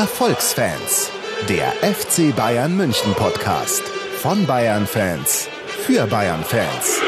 [0.00, 1.10] Erfolgsfans,
[1.46, 3.82] der FC Bayern München Podcast
[4.22, 7.02] von Bayern Fans für Bayern Fans.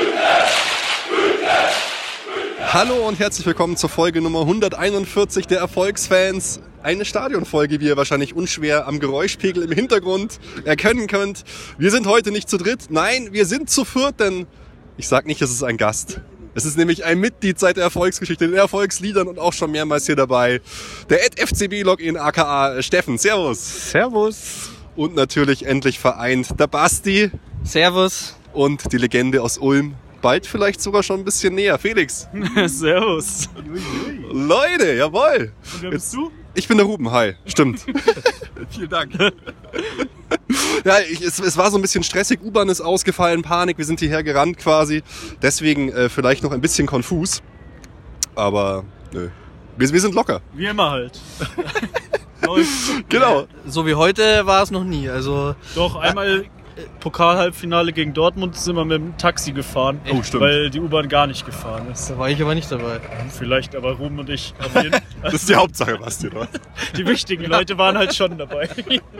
[2.70, 6.60] Hallo und herzlich willkommen zur Folge Nummer 141 der Erfolgsfans.
[6.82, 11.44] Eine Stadionfolge, wie ihr wahrscheinlich unschwer am Geräuschpegel im Hintergrund erkennen könnt.
[11.78, 14.46] Wir sind heute nicht zu dritt, nein, wir sind zu viert, denn
[14.98, 16.20] ich sag nicht, es ist ein Gast.
[16.54, 20.16] Es ist nämlich ein Mitglied seit der Erfolgsgeschichte, den Erfolgsliedern und auch schon mehrmals hier
[20.16, 20.60] dabei.
[21.08, 23.16] Der FCB-Login aka Steffen.
[23.18, 23.90] Servus.
[23.90, 24.70] Servus.
[24.94, 27.30] Und natürlich endlich vereint der Basti.
[27.64, 28.36] Servus.
[28.52, 29.94] Und die Legende aus Ulm.
[30.20, 31.78] Bald vielleicht sogar schon ein bisschen näher.
[31.78, 32.28] Felix.
[32.66, 33.48] Servus.
[34.30, 35.52] Leute, jawohl.
[35.74, 36.30] Und wer bist du?
[36.54, 37.34] Ich bin der Ruben, hi.
[37.46, 37.84] Stimmt.
[38.70, 39.12] Vielen Dank.
[40.84, 42.40] Ja, ich, es, es war so ein bisschen stressig.
[42.42, 43.78] U-Bahn ist ausgefallen, Panik.
[43.78, 45.02] Wir sind hierher gerannt quasi.
[45.40, 47.42] Deswegen äh, vielleicht noch ein bisschen konfus.
[48.34, 49.28] Aber nö.
[49.76, 50.40] Wir, wir sind locker.
[50.54, 51.20] Wie immer halt.
[52.46, 53.08] Läuft.
[53.08, 53.46] Genau.
[53.66, 55.08] So wie heute war es noch nie.
[55.08, 56.46] Also Doch, einmal
[57.00, 60.00] Pokal-Halbfinale gegen Dortmund sind wir mit dem Taxi gefahren.
[60.10, 60.42] Oh, stimmt.
[60.42, 62.10] Weil die U-Bahn gar nicht gefahren ist.
[62.10, 63.00] da war ich aber nicht dabei.
[63.36, 64.54] Vielleicht aber Ruben und ich.
[65.22, 66.28] Das ist die Hauptsache, Basti.
[66.28, 66.48] Oder?
[66.96, 68.68] die wichtigen Leute waren halt schon dabei.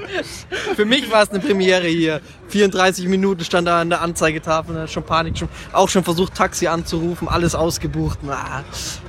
[0.75, 2.21] Für mich war es eine Premiere hier.
[2.49, 6.67] 34 Minuten stand da an der Anzeigetafel, ne, schon Panik, schon, auch schon versucht Taxi
[6.67, 8.19] anzurufen, alles ausgebucht.
[8.23, 8.65] Na,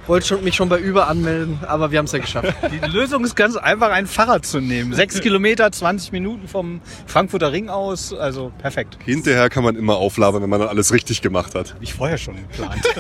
[0.06, 2.54] wollte schon, mich schon bei Uber anmelden, aber wir haben es ja geschafft.
[2.72, 4.94] Die Lösung ist ganz einfach, ein Fahrrad zu nehmen.
[4.94, 8.14] Sechs Kilometer, 20 Minuten vom Frankfurter Ring aus.
[8.14, 8.98] Also perfekt.
[9.06, 11.76] Hinterher kann man immer auflabern, wenn man dann alles richtig gemacht hat.
[11.82, 12.82] Ich vorher schon geplant.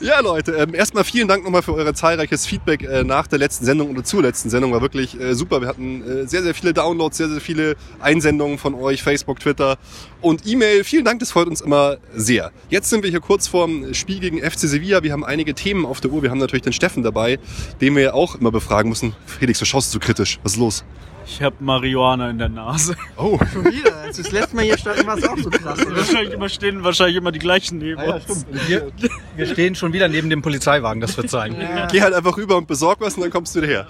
[0.00, 3.64] Ja, Leute, ähm, erstmal vielen Dank nochmal für euer zahlreiches Feedback äh, nach der letzten
[3.64, 4.72] Sendung oder zur letzten Sendung.
[4.72, 5.60] War wirklich äh, super.
[5.60, 9.78] Wir hatten äh, sehr, sehr viele Downloads, sehr, sehr viele Einsendungen von euch, Facebook, Twitter
[10.20, 10.84] und E-Mail.
[10.84, 12.52] Vielen Dank, das freut uns immer sehr.
[12.68, 15.02] Jetzt sind wir hier kurz vorm Spiel gegen FC Sevilla.
[15.02, 16.22] Wir haben einige Themen auf der Uhr.
[16.22, 17.38] Wir haben natürlich den Steffen dabei,
[17.80, 19.14] den wir ja auch immer befragen müssen.
[19.26, 20.38] Felix, du schaust so kritisch.
[20.42, 20.84] Was ist los?
[21.28, 22.96] Ich habe Marihuana in der Nase.
[23.18, 23.94] Oh, Schon wieder.
[23.98, 25.84] Als das letzte Mal hier standen, war es auch so krass.
[25.86, 25.96] Oder?
[25.96, 28.46] Wahrscheinlich immer stehen wahrscheinlich immer die gleichen neben uns.
[28.66, 28.90] Wir,
[29.36, 31.54] wir stehen schon wieder neben dem Polizeiwagen, das wird sein.
[31.92, 33.86] geh halt einfach rüber und besorg was und dann kommst du wieder her.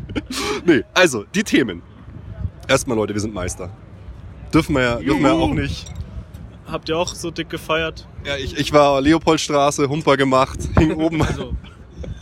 [0.66, 1.82] nee, also, die Themen.
[2.68, 3.70] Erstmal, Leute, wir sind Meister.
[4.52, 5.86] Dürfen wir ja, dürfen wir ja auch nicht.
[6.66, 8.06] Habt ihr auch so dick gefeiert?
[8.24, 11.22] Ja, ich, ich war Leopoldstraße, Humper gemacht, hing oben.
[11.22, 11.54] Also,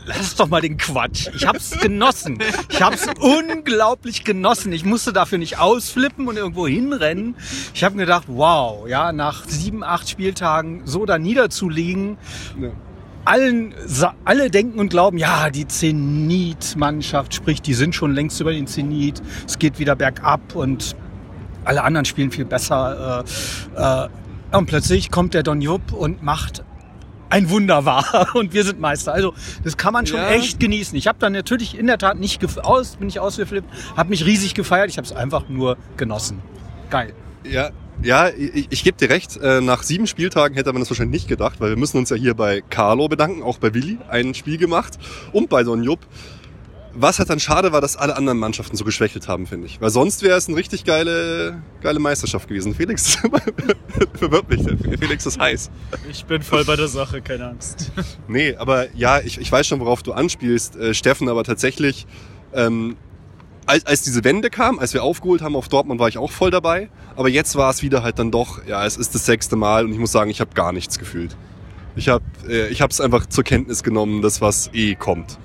[0.06, 1.28] Lass doch mal den Quatsch.
[1.34, 2.38] Ich hab's genossen.
[2.68, 4.72] Ich hab's unglaublich genossen.
[4.72, 7.36] Ich musste dafür nicht ausflippen und irgendwo hinrennen.
[7.72, 12.18] Ich habe gedacht, wow, ja, nach sieben, acht Spieltagen so da niederzuliegen,
[12.60, 12.68] Ja.
[13.24, 13.74] allen,
[14.26, 19.22] alle denken und glauben, ja, die Zenit-Mannschaft, sprich, die sind schon längst über den Zenit.
[19.46, 20.96] Es geht wieder bergab und
[21.64, 23.24] alle anderen spielen viel besser.
[23.74, 24.08] Äh, äh,
[24.56, 26.62] und plötzlich kommt der Don Jupp und macht
[27.34, 29.12] ein Wunder wahr und wir sind Meister.
[29.12, 29.34] Also
[29.64, 30.30] das kann man schon Ja.
[30.30, 30.96] echt genießen.
[30.96, 34.54] Ich habe dann natürlich in der Tat nicht aus, bin ich ausgeflippt, habe mich riesig
[34.54, 34.88] gefeiert.
[34.88, 36.40] Ich habe es einfach nur genossen.
[36.90, 37.12] Geil.
[37.42, 37.70] Ja,
[38.02, 39.36] ja ich, ich gebe dir recht.
[39.36, 42.16] Äh, Nach sieben Spieltagen hätte man das wahrscheinlich nicht gedacht, weil wir müssen uns ja
[42.16, 44.98] hier bei Carlo bedanken, auch bei Willi, ein Spiel gemacht
[45.32, 46.00] und bei Don Jupp.
[46.96, 49.80] Was halt dann schade war, dass alle anderen Mannschaften so geschwächelt haben, finde ich.
[49.80, 52.74] Weil sonst wäre es eine richtig geile, geile Meisterschaft gewesen.
[52.74, 53.16] Felix
[54.14, 54.62] verwirrt mich.
[55.00, 55.70] Felix ist heiß.
[56.08, 57.90] ich bin voll bei der Sache, keine Angst.
[58.28, 62.06] Nee, aber ja, ich, ich weiß schon, worauf du anspielst, äh, Steffen, aber tatsächlich,
[62.52, 62.96] ähm,
[63.66, 66.50] als, als diese Wende kam, als wir aufgeholt haben auf Dortmund, war ich auch voll
[66.50, 66.90] dabei.
[67.16, 69.92] Aber jetzt war es wieder halt dann doch, ja, es ist das sechste Mal und
[69.92, 71.36] ich muss sagen, ich habe gar nichts gefühlt.
[71.96, 75.38] Ich habe äh, ich es einfach zur Kenntnis genommen, das was eh kommt.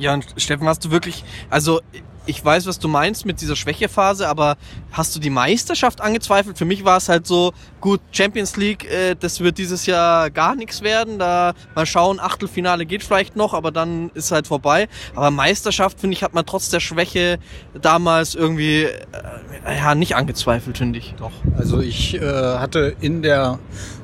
[0.00, 1.80] Ja, und Steffen, hast du wirklich, also
[2.24, 4.56] ich weiß, was du meinst mit dieser Schwächephase, aber
[4.92, 6.56] hast du die Meisterschaft angezweifelt?
[6.56, 7.52] Für mich war es halt so,
[7.82, 11.18] gut, Champions League, äh, das wird dieses Jahr gar nichts werden.
[11.18, 14.88] Da mal schauen, Achtelfinale geht vielleicht noch, aber dann ist halt vorbei.
[15.14, 17.38] Aber Meisterschaft, finde ich, hat man trotz der Schwäche
[17.78, 21.14] damals irgendwie äh, ja nicht angezweifelt, finde ich.
[21.18, 21.32] Doch.
[21.58, 23.58] Also ich äh, hatte in der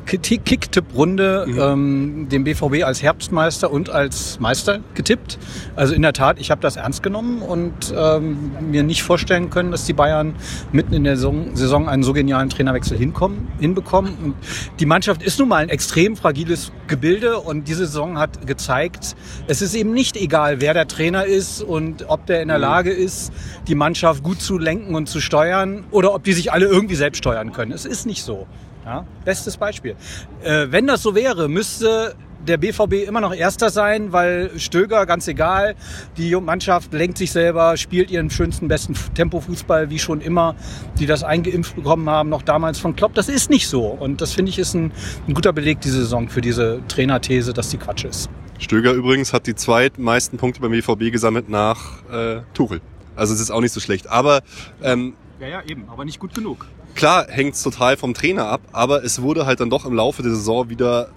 [0.07, 5.39] Kick- Kick-Tipp-Runde ähm, den BVB als Herbstmeister und als Meister getippt.
[5.75, 9.71] Also in der Tat, ich habe das ernst genommen und ähm, mir nicht vorstellen können,
[9.73, 10.35] dass die Bayern
[10.73, 14.15] mitten in der Saison, Saison einen so genialen Trainerwechsel hinkommen, hinbekommen.
[14.23, 14.35] Und
[14.81, 19.17] die Mannschaft ist nun mal ein extrem fragiles Gebilde und diese Saison hat gezeigt,
[19.49, 22.91] es ist eben nicht egal, wer der Trainer ist und ob der in der Lage
[22.91, 23.33] ist,
[23.67, 27.19] die Mannschaft gut zu lenken und zu steuern oder ob die sich alle irgendwie selbst
[27.19, 27.73] steuern können.
[27.73, 28.47] Es ist nicht so.
[28.87, 29.05] Ja?
[29.25, 29.97] Bestes Beispiel.
[30.43, 32.15] Äh, wenn das so wäre, müsste
[32.47, 35.75] der BVB immer noch Erster sein, weil Stöger, ganz egal,
[36.17, 40.55] die Mannschaft lenkt sich selber, spielt ihren schönsten, besten Tempofußball, wie schon immer,
[40.99, 43.15] die das eingeimpft bekommen haben, noch damals von Klopp.
[43.15, 43.87] Das ist nicht so.
[43.87, 44.93] Und das finde ich ist ein,
[45.27, 48.31] ein guter Beleg diese Saison für diese Trainerthese, dass die Quatsch ist.
[48.59, 52.81] Stöger übrigens hat die zweitmeisten Punkte beim BVB gesammelt nach äh, Tuchel.
[53.17, 54.09] Also es ist auch nicht so schlecht.
[54.09, 54.43] Aber
[54.83, 56.67] ähm, Ja, ja, eben, aber nicht gut genug.
[56.97, 60.23] Klar hängt es total vom Trainer ab, aber es wurde halt dann doch im Laufe
[60.23, 61.11] der Saison wieder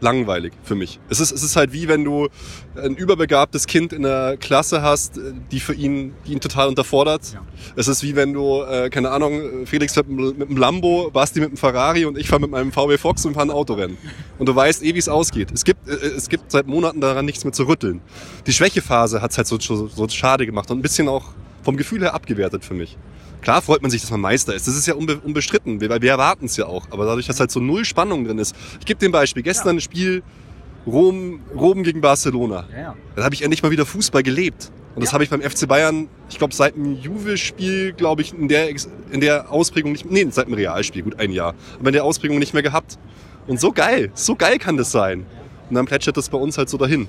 [0.00, 1.00] langweilig für mich.
[1.08, 2.28] Es ist, es ist halt wie wenn du
[2.76, 5.18] ein überbegabtes Kind in der Klasse hast,
[5.50, 7.32] die für ihn, die ihn total unterfordert.
[7.32, 7.40] Ja.
[7.74, 11.40] Es ist wie wenn du, äh, keine Ahnung, Felix fährt mit, mit einem Lambo, Basti
[11.40, 13.96] mit einem Ferrari und ich fahre mit meinem VW Fox und fahren ein Autorennen.
[14.38, 15.50] Und du weißt eh, wie es ausgeht.
[15.52, 18.00] Es gibt, äh, es gibt seit Monaten daran nichts mehr zu rütteln.
[18.46, 21.30] Die Schwächephase hat es halt so, so, so schade gemacht und ein bisschen auch
[21.62, 22.98] vom Gefühl her abgewertet für mich.
[23.44, 24.66] Klar freut man sich, dass man Meister ist.
[24.66, 26.86] Das ist ja unbe unbestritten, weil wir erwarten es ja auch.
[26.90, 28.56] Aber dadurch, dass halt so null Spannung drin ist.
[28.80, 29.42] Ich gebe dir ein Beispiel.
[29.42, 30.22] Gestern ein Spiel
[30.86, 32.66] Rom, Rom gegen Barcelona.
[32.72, 32.96] Ja, ja.
[33.16, 34.72] Da habe ich endlich mal wieder Fußball gelebt.
[34.94, 38.48] Und das habe ich beim FC Bayern, ich glaube seit dem Juve-Spiel, glaube ich, in
[38.48, 38.70] der,
[39.10, 42.38] in der Ausprägung nicht, nee, seit dem Realspiel, gut ein Jahr, aber in der Ausprägung
[42.38, 42.98] nicht mehr gehabt.
[43.48, 45.26] Und so geil, so geil kann das sein.
[45.68, 47.08] Und dann plätschert das bei uns halt so dahin.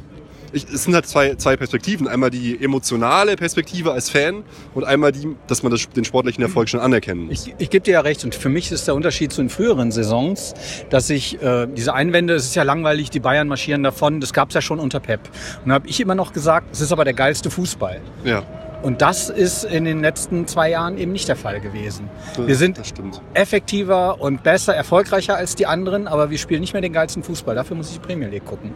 [0.52, 2.08] Ich, es sind halt zwei, zwei Perspektiven.
[2.08, 4.44] Einmal die emotionale Perspektive als Fan
[4.74, 7.48] und einmal die, dass man das, den sportlichen Erfolg schon anerkennen muss.
[7.48, 9.92] Ich, ich gebe dir ja recht und für mich ist der Unterschied zu den früheren
[9.92, 10.54] Saisons,
[10.90, 14.50] dass ich äh, diese Einwände, es ist ja langweilig, die Bayern marschieren davon, das gab
[14.50, 15.22] es ja schon unter Pep.
[15.64, 18.00] Und da habe ich immer noch gesagt, es ist aber der geilste Fußball.
[18.24, 18.44] Ja,
[18.82, 22.08] Und das ist in den letzten zwei Jahren eben nicht der Fall gewesen.
[22.38, 22.80] Wir sind
[23.34, 27.56] effektiver und besser, erfolgreicher als die anderen, aber wir spielen nicht mehr den geilsten Fußball.
[27.56, 28.72] Dafür muss ich die Premier League gucken.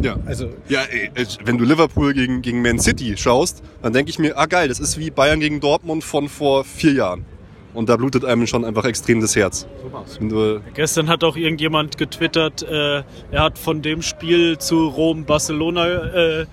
[0.00, 0.16] Ja.
[0.26, 1.10] Also Ja, ey,
[1.44, 4.80] wenn du Liverpool gegen, gegen Man City schaust, dann denke ich mir, ah geil, das
[4.80, 7.24] ist wie Bayern gegen Dortmund von vor vier Jahren.
[7.72, 9.66] Und da blutet einem schon einfach extrem das Herz.
[10.18, 16.46] so Gestern hat auch irgendjemand getwittert, äh, er hat von dem Spiel zu Rom-Barcelona äh,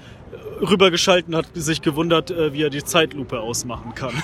[0.61, 4.13] rübergeschalten, hat sich gewundert, äh, wie er die Zeitlupe ausmachen kann.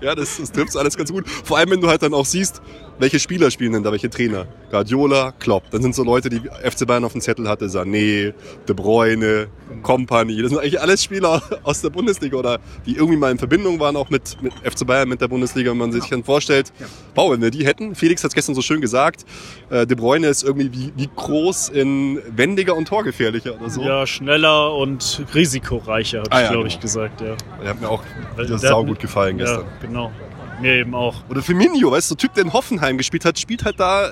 [0.00, 1.28] ja, das, das trifft alles ganz gut.
[1.28, 2.62] Vor allem, wenn du halt dann auch siehst,
[3.00, 4.46] welche Spieler spielen denn da, welche Trainer.
[4.70, 5.70] Guardiola, Klopp.
[5.70, 8.34] Dann sind so Leute, die FC Bayern auf dem Zettel hatte, Sané,
[8.68, 9.48] De Bruyne,
[9.82, 10.40] Company.
[10.40, 13.96] Das sind eigentlich alles Spieler aus der Bundesliga oder die irgendwie mal in Verbindung waren
[13.96, 15.72] auch mit, mit FC Bayern, mit der Bundesliga.
[15.72, 16.72] Und man sich dann vorstellt,
[17.14, 19.24] wow, wenn wir die hätten, Felix hat es gestern so schön gesagt,
[19.70, 23.82] äh, De Bruyne ist irgendwie wie, wie groß in wendiger und torgefährlicher oder so.
[23.82, 26.74] Ja, schneller und risikoreicher, habe Ah ich, ja, glaube genau.
[26.74, 27.20] ich, gesagt.
[27.20, 27.36] Ja.
[27.62, 28.02] Der hat mir auch
[28.36, 29.60] Weil das saugut gefallen gestern.
[29.60, 30.12] Ja, genau.
[30.60, 31.16] Mir eben auch.
[31.28, 34.10] Oder Firmino, weißt du, so Typ, der in Hoffenheim gespielt hat, spielt halt da.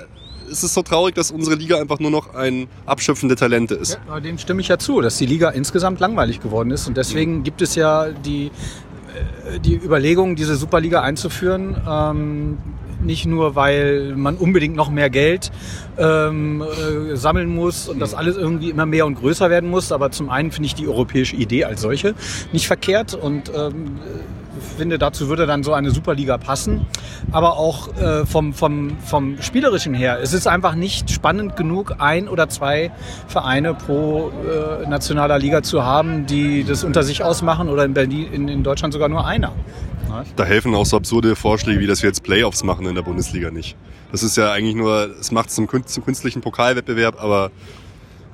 [0.51, 3.99] Es ist so traurig, dass unsere Liga einfach nur noch ein Abschöpfen der Talente ist.
[4.07, 6.87] Ja, dem stimme ich ja zu, dass die Liga insgesamt langweilig geworden ist.
[6.87, 11.79] Und deswegen gibt es ja die, äh, die Überlegung, diese Superliga einzuführen.
[11.87, 12.57] Ähm,
[13.01, 15.51] nicht nur, weil man unbedingt noch mehr Geld
[15.97, 19.91] ähm, äh, sammeln muss und das alles irgendwie immer mehr und größer werden muss.
[19.91, 22.15] Aber zum einen finde ich die europäische Idee als solche
[22.51, 23.99] nicht verkehrt und ähm,
[24.59, 26.85] finde, dazu würde dann so eine Superliga passen.
[27.31, 32.27] Aber auch äh, vom, vom, vom Spielerischen her, es ist einfach nicht spannend genug, ein
[32.27, 32.91] oder zwei
[33.27, 34.31] Vereine pro
[34.83, 38.63] äh, nationaler Liga zu haben, die das unter sich ausmachen oder in Berlin, in, in
[38.63, 39.51] Deutschland sogar nur einer.
[40.35, 43.51] Da helfen auch so absurde Vorschläge, wie dass wir jetzt Playoffs machen in der Bundesliga
[43.51, 43.75] nicht.
[44.11, 47.51] Das ist ja eigentlich nur, es macht zum, kün- zum künstlichen Pokalwettbewerb, aber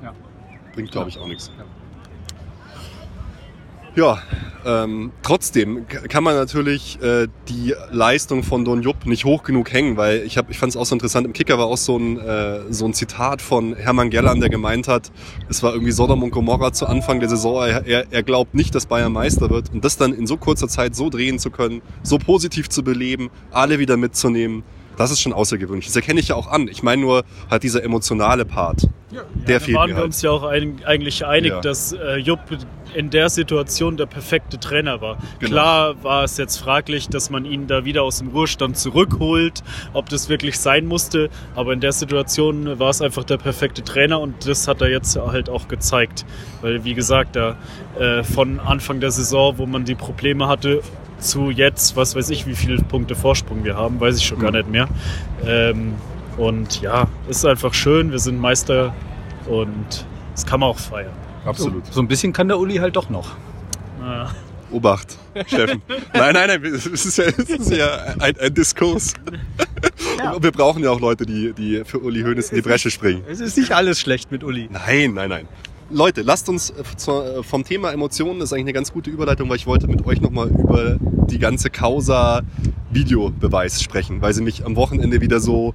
[0.02, 0.12] Ja.
[0.74, 1.50] bringt, glaube ich, auch nichts.
[1.58, 1.64] Ja,
[4.66, 9.96] ähm, trotzdem kann man natürlich äh, die Leistung von Don Jupp nicht hoch genug hängen,
[9.96, 12.18] weil ich, hab, ich fand es auch so interessant, im Kicker war auch so ein,
[12.18, 15.10] äh, so ein Zitat von Hermann Gerland, der gemeint hat,
[15.48, 18.86] es war irgendwie Sodom und Gomorra zu Anfang der Saison, er, er, glaubt nicht, dass
[18.86, 22.18] Bayern Meister wird und das dann in so kurzer Zeit so drehen zu können, so
[22.18, 24.64] positiv zu beleben, alle wieder mitzunehmen,
[24.96, 25.86] das ist schon außergewöhnlich.
[25.86, 26.68] Das erkenne ich ja auch an.
[26.68, 28.88] Ich meine nur halt dieser emotionale Part.
[29.46, 30.06] der Da fehlt waren mir wir halt.
[30.06, 31.60] uns ja auch ein, eigentlich einig, Ja.
[31.60, 32.40] dass äh, Jupp
[32.94, 35.18] in der Situation der perfekte Trainer war.
[35.38, 35.50] Genau.
[35.50, 39.62] Klar war es jetzt fraglich, dass man ihn da wieder aus dem Ruhestand zurückholt,
[39.92, 44.20] ob das wirklich sein musste, aber in der Situation war es einfach der perfekte Trainer
[44.20, 46.24] und das hat er jetzt halt auch gezeigt.
[46.62, 47.56] Weil, wie gesagt, da
[47.98, 50.80] äh, von Anfang der Saison, wo man die Probleme hatte,
[51.18, 54.50] zu jetzt, was weiß ich, wie viele Punkte Vorsprung wir haben, weiß ich schon gar
[54.50, 54.56] Mhm.
[54.58, 54.88] nicht mehr.
[55.46, 55.94] Ähm,
[56.36, 58.94] und ja, ist einfach schön, wir sind Meister
[59.46, 61.12] und das kann man auch feiern.
[61.46, 61.86] Absolut.
[61.86, 63.36] So, so ein bisschen kann der Uli halt doch noch.
[64.00, 64.30] Ja.
[64.72, 65.80] Obacht, Steffen.
[66.12, 69.14] nein, nein, nein, es ist ja, es ist ja ein, ein Diskurs.
[70.34, 73.22] Und wir brauchen ja auch Leute, die, die für Uli Hoeneß in die Bresche springen.
[73.28, 74.68] Es ist nicht alles schlecht mit Uli.
[74.72, 75.48] Nein, nein, nein.
[75.88, 79.48] Leute, lasst uns äh, äh, vom Thema Emotionen, das ist eigentlich eine ganz gute Überleitung,
[79.48, 80.96] weil ich wollte mit euch nochmal über
[81.30, 82.42] die ganze Causa
[82.90, 85.74] Videobeweis sprechen, weil sie mich am Wochenende wieder so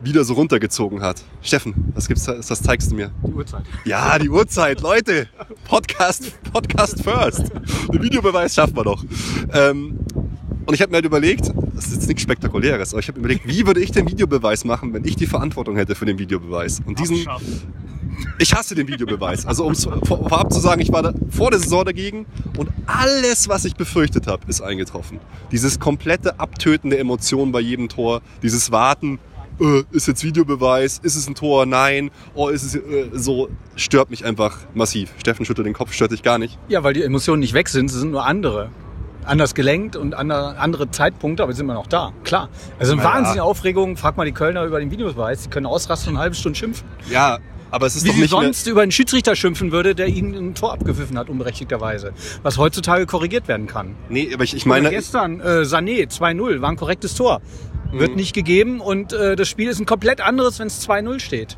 [0.00, 1.22] wieder so runtergezogen hat.
[1.42, 3.10] Steffen, was gibt's da, das zeigst du mir?
[3.26, 3.62] Die Uhrzeit.
[3.84, 5.28] Ja, die Uhrzeit, Leute.
[5.64, 7.44] Podcast, Podcast first.
[7.92, 9.04] Den Videobeweis schaffen wir doch.
[9.52, 9.98] Ähm,
[10.66, 13.46] und ich habe mir halt überlegt, das ist jetzt nichts Spektakuläres, aber ich habe überlegt,
[13.48, 16.80] wie würde ich den Videobeweis machen, wenn ich die Verantwortung hätte für den Videobeweis?
[16.86, 17.26] Und diesen.
[18.40, 19.46] Ich hasse den Videobeweis.
[19.46, 22.26] Also um es vor- vorab zu sagen, ich war da vor der Saison dagegen
[22.56, 25.20] und alles, was ich befürchtet habe, ist eingetroffen.
[25.52, 29.20] Dieses komplette Abtöten der Emotionen bei jedem Tor, dieses Warten,
[29.60, 34.10] äh, ist jetzt Videobeweis, ist es ein Tor, nein, oh, ist es äh, so, stört
[34.10, 35.12] mich einfach massiv.
[35.18, 36.58] Steffen schüttelt den Kopf, stört dich gar nicht.
[36.68, 38.70] Ja, weil die Emotionen nicht weg sind, sie sind nur andere.
[39.24, 42.12] Anders gelenkt und andere, andere Zeitpunkte, aber sie sind immer noch da.
[42.24, 42.48] Klar.
[42.78, 43.12] Also eine ja.
[43.12, 43.98] wahnsinnige Aufregung.
[43.98, 45.42] Frag mal die Kölner über den Videobeweis.
[45.42, 46.88] Die können ausrasten und eine halbe Stunde schimpfen.
[47.10, 47.38] Ja,
[47.70, 50.54] aber es ist Wie doch nicht sonst über einen Schiedsrichter schimpfen würde, der ihnen ein
[50.54, 52.12] Tor abgepfiffen hat, unberechtigterweise.
[52.42, 53.94] Was heutzutage korrigiert werden kann.
[54.08, 57.42] Nee, aber ich, ich Meine, meine, gestern äh, Sané 2-0 war ein korrektes Tor.
[57.92, 58.16] Wird Mhm.
[58.16, 61.56] nicht gegeben und äh, das Spiel ist ein komplett anderes, wenn es 2-0 steht.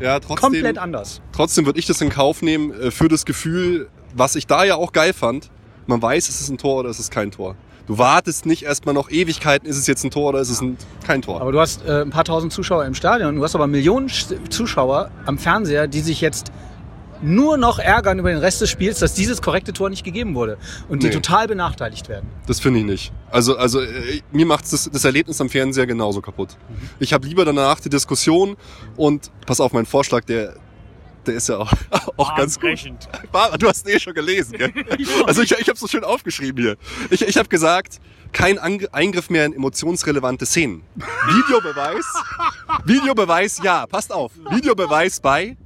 [0.00, 1.20] ja, trotzdem, Komplett anders.
[1.32, 4.74] trotzdem würde ich das in Kauf nehmen äh, für das Gefühl, was ich da ja
[4.76, 5.50] auch geil fand.
[5.86, 7.56] Man weiß, ist es ein Tor oder ist es kein Tor.
[7.86, 10.76] Du wartest nicht erstmal noch Ewigkeiten, ist es jetzt ein Tor oder ist es ein,
[11.04, 11.40] kein Tor.
[11.40, 14.50] Aber du hast äh, ein paar tausend Zuschauer im Stadion, du hast aber Millionen Sch-
[14.50, 16.52] Zuschauer am Fernseher, die sich jetzt
[17.22, 20.58] nur noch ärgern über den Rest des Spiels, dass dieses korrekte Tor nicht gegeben wurde
[20.88, 21.12] und die Nee.
[21.14, 22.28] total benachteiligt werden.
[22.46, 23.12] Das finde ich nicht.
[23.30, 26.56] Also, also äh, mir macht das, das Erlebnis am Fernseher genauso kaputt.
[26.98, 28.56] Ich habe lieber danach die Diskussion
[28.96, 30.54] und pass auf, mein Vorschlag, der,
[31.26, 31.72] der ist ja auch,
[32.16, 32.78] auch ganz gut.
[33.58, 34.72] Du hast ihn eh schon gelesen, gell?
[35.26, 36.76] Also ich, ich habe so schön aufgeschrieben hier.
[37.10, 38.00] Ich, ich habe gesagt,
[38.32, 40.82] kein Ange Eingriff mehr in emotionsrelevante Szenen.
[40.96, 42.04] Videobeweis,
[42.84, 44.32] Videobeweis, ja, passt auf.
[44.50, 45.56] Videobeweis bei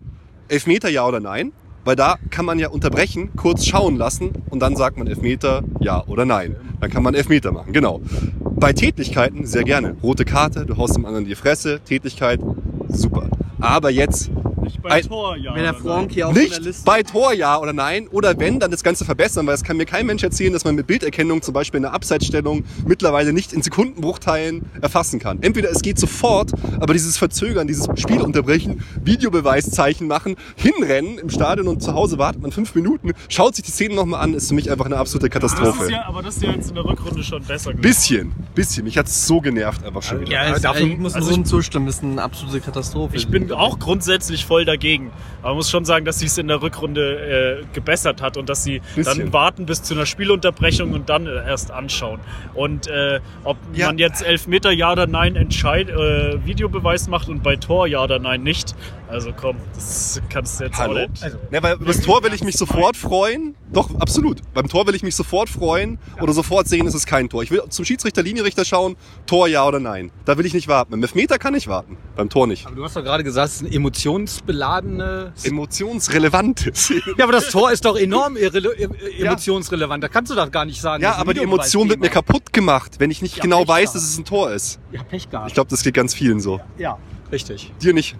[0.48, 1.52] Elfmeter, ja oder nein.
[1.84, 6.02] Weil da kann man ja unterbrechen, kurz schauen lassen und dann sagt man Elfmeter, ja
[6.06, 6.56] oder nein.
[6.80, 8.00] Dann kann man Elfmeter machen, genau.
[8.40, 9.96] Bei Tätlichkeiten sehr gerne.
[10.02, 12.40] Rote Karte, du haust dem anderen die Fresse, Tätlichkeit,
[12.88, 13.28] super.
[13.60, 14.30] Aber jetzt
[14.66, 15.54] Nicht bei Ein- Tor, ja.
[15.54, 16.10] Wenn der oder Frank nein.
[16.10, 19.04] hier auf der nicht Liste bei Tor ja oder nein oder wenn, dann das Ganze
[19.04, 21.92] verbessern, weil es kann mir kein Mensch erzählen, dass man mit Bilderkennung zum Beispiel eine
[21.92, 25.38] Abseitsstellung mittlerweile nicht in Sekundenbruchteilen erfassen kann.
[25.42, 31.68] Entweder es geht sofort, aber dieses Verzögern, dieses Spiel unterbrechen, Videobeweiszeichen machen, hinrennen im Stadion
[31.68, 34.54] und zu Hause wartet man fünf Minuten, schaut sich die Szene nochmal an, ist für
[34.54, 35.92] mich einfach eine absolute Das ist Katastrophe.
[35.92, 37.82] ja, aber das ist ja jetzt in der Rückrunde schon besser geworden.
[37.82, 38.84] Bisschen, bisschen.
[38.84, 40.32] Mich hat's so genervt einfach schon wieder.
[40.32, 43.16] Ja, es, dafür- ich muss also also zustimmen, ist eine absolute Katastrophe.
[43.16, 45.10] Ich bin auch grundsätzlich voll dagegen.
[45.40, 48.48] Aber man muss schon sagen, dass sie es in der Rückrunde äh, gebessert hat und
[48.48, 49.20] dass sie Bisschen.
[49.24, 52.20] dann warten bis zu einer Spielunterbrechung und dann äh, erst anschauen.
[52.54, 53.86] Und äh, ob Ja.
[53.86, 58.18] man jetzt Elfmeter ja oder nein entscheid, äh, Videobeweis macht und bei Tor ja oder
[58.18, 58.74] nein nicht.
[59.08, 61.04] Also komm, das kannst du jetzt Hallo?
[61.04, 61.22] auch nicht.
[61.22, 63.54] Also, Ja, weil über das Tor will ich mich sofort freuen.
[63.72, 64.40] Doch, absolut.
[64.52, 67.42] Beim Tor will ich mich sofort freuen oder sofort sehen, es ist kein Tor.
[67.44, 68.96] Ich will zum Schiedsrichter, Linienrichter schauen,
[69.26, 70.10] Tor ja oder nein.
[70.24, 70.90] Da will ich nicht warten.
[70.90, 72.66] Beim Elfmeter kann ich warten, beim Tor nicht.
[72.66, 75.32] aber du hast doch gerade gesagt, es ist eine emotionsbeladene.
[75.44, 77.02] Emotionsrelevante Szene.
[77.16, 78.36] Ja, aber das Tor ist doch enorm
[79.18, 80.02] emotionsrelevant.
[80.02, 81.02] Da kannst du doch gar nicht sagen.
[81.02, 83.68] Ja, ein aber die Emotion wird mir kaputt gemacht, wenn ich nicht Ja, genau Pech
[83.68, 83.96] weiß, gehabt.
[83.96, 84.80] dass es ein Tor ist.
[84.92, 85.48] Ja, Pech gehabt.
[85.48, 86.60] Ich glaube, das geht ganz vielen so.
[86.78, 86.98] ja,
[87.30, 87.72] richtig.
[87.82, 88.16] Dir nicht.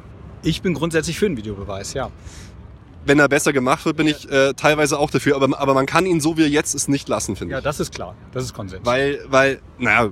[0.46, 2.10] Ich bin grundsätzlich für einen Videobeweis, ja.
[3.04, 5.36] Wenn er besser gemacht wird, bin ich äh, teilweise auch dafür.
[5.36, 7.64] Aber, aber man kann ihn so wie er jetzt ist nicht lassen, finde Ja, ich.
[7.64, 8.14] das ist klar.
[8.32, 8.84] Das ist Konsens.
[8.84, 10.10] Weil, weil, naja,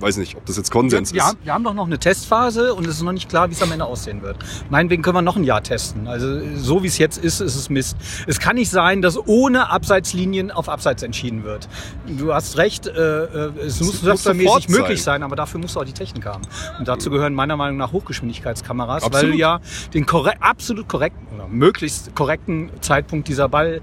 [0.00, 1.26] weiß nicht, ob das jetzt Konsens wir, ist.
[1.26, 3.62] haben, wir haben doch noch eine Testphase und es ist noch nicht klar, wie es
[3.62, 4.36] am Ende aussehen wird.
[4.70, 6.06] Meinetwegen können wir noch ein Jahr testen.
[6.06, 7.96] Also so wie es jetzt ist, ist es Mist.
[8.26, 11.68] Es kann nicht sein, dass ohne Abseitslinien auf Abseits entschieden wird.
[12.06, 15.20] Du hast recht, äh, äh, es muss muss softwaremäßig möglich sein.
[15.20, 16.42] sein, aber dafür muss auch die Technik haben.
[16.78, 19.34] Und dazu gehören meiner Meinung nach Hochgeschwindigkeitskameras, weil Absolut.
[19.34, 19.60] du ja
[19.94, 23.80] den korre absolut korrekten oder möglichst korrekten Zeitpunkt dieser Ball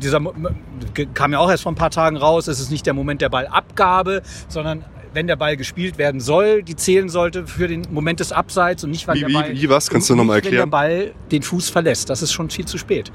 [0.00, 0.20] dieser
[1.14, 3.28] kam ja auch erst vor ein paar Tagen raus, es ist nicht der Moment der
[3.28, 8.32] Ballabgabe, sondern wenn der Ball gespielt werden soll, die zählen sollte für den Moment des
[8.32, 9.88] Abseits und nicht, weil Wie- der wie- Ball wie was?
[9.88, 10.64] Kannst du noch mal nicht, erklären?
[10.64, 13.12] Wenn der Ball den Fuß verlässt, das ist schon viel zu spät.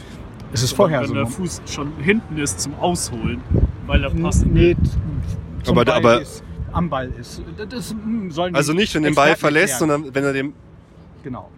[0.53, 1.13] Es ist vorher Wenn so.
[1.15, 3.41] der Fuß schon hinten ist zum Ausholen,
[3.85, 4.45] weil er passt.
[4.45, 4.75] Nee,
[5.63, 7.41] zum Aber- Ball aber- ist, am Ball ist.
[7.69, 10.01] Das hm, sollen Also nicht, wenn den Ball verlässt, erklären.
[10.01, 10.53] sondern wenn er dem.
[11.23, 11.49] Genau.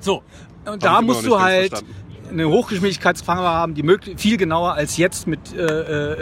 [0.00, 0.22] So,
[0.64, 1.94] und da musst du halt verstanden.
[2.30, 3.84] Eine Hochgeschwindigkeitskamera haben, die
[4.16, 5.62] viel genauer als jetzt mit äh,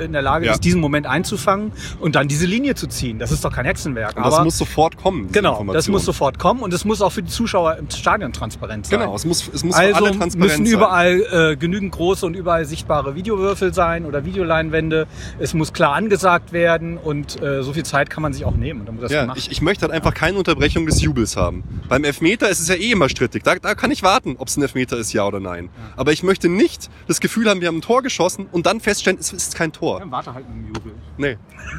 [0.01, 0.53] äh, in der Lage Ja.
[0.53, 3.19] ist, diesen Moment einzufangen und dann diese Linie zu ziehen.
[3.19, 4.17] Das ist doch kein Hexenwerk.
[4.17, 5.31] Und aber das muss sofort kommen.
[5.33, 8.87] genau, das muss sofort kommen und es muss auch für die Zuschauer im Stadion transparent
[8.87, 9.01] sein.
[9.01, 10.75] Genau, es muss, es muss für Also alle transparent müssen sein.
[10.75, 15.07] überall äh, genügend große und überall sichtbare Videowürfel sein oder Videoleinwände.
[15.39, 18.81] Es muss klar angesagt werden und äh, so viel Zeit kann man sich auch nehmen.
[18.81, 21.65] Und dann muss das Ja, ich, ich möchte halt einfach keine Unterbrechung des Jubels haben.
[21.89, 23.43] Beim Elfmeter ist es ja eh immer strittig.
[23.43, 25.69] Da, da kann ich warten, ob es ein Elfmeter ist, ja oder nein.
[25.97, 29.19] Aber ich möchte nicht das Gefühl haben, wir haben ein Tor geschossen und dann feststellen,
[29.19, 30.01] es ist kein Tor.
[30.01, 30.93] Dann warte halt mit dem Jubel.
[31.17, 31.37] Nee.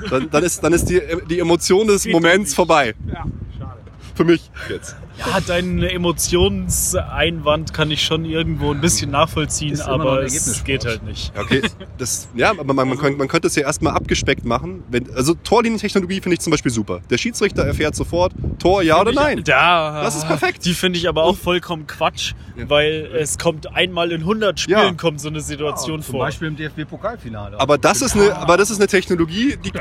[0.10, 2.96] Dann, dann ist, dann ist die, die Emotion des Geht Moments vorbei.
[3.12, 3.26] Ja.
[4.18, 4.96] Für mich jetzt.
[5.20, 11.34] Ja, deinen Emotionseinwand kann ich schon irgendwo ein bisschen nachvollziehen, aber es geht halt nicht.
[11.36, 11.62] Ja, Okay,
[11.98, 14.84] das, ja, aber man, man, könnte, man könnte es ja erstmal abgespeckt machen.
[14.90, 17.02] Wenn, also Torlinientechnologie finde ich zum Beispiel super.
[17.10, 19.44] Der Schiedsrichter erfährt sofort, Tor ja oder nein.
[19.44, 20.66] Da, Das ist perfekt.
[20.66, 22.70] Die finde ich aber auch vollkommen Quatsch, Ja.
[22.70, 24.94] weil es kommt einmal in 100 Spielen Ja.
[24.94, 26.20] kommt so eine Situation Zum vor.
[26.26, 27.60] Beispiel im DFB-Pokalfinale.
[27.60, 29.72] Aber das ist eine, aber das ist eine Technologie, die,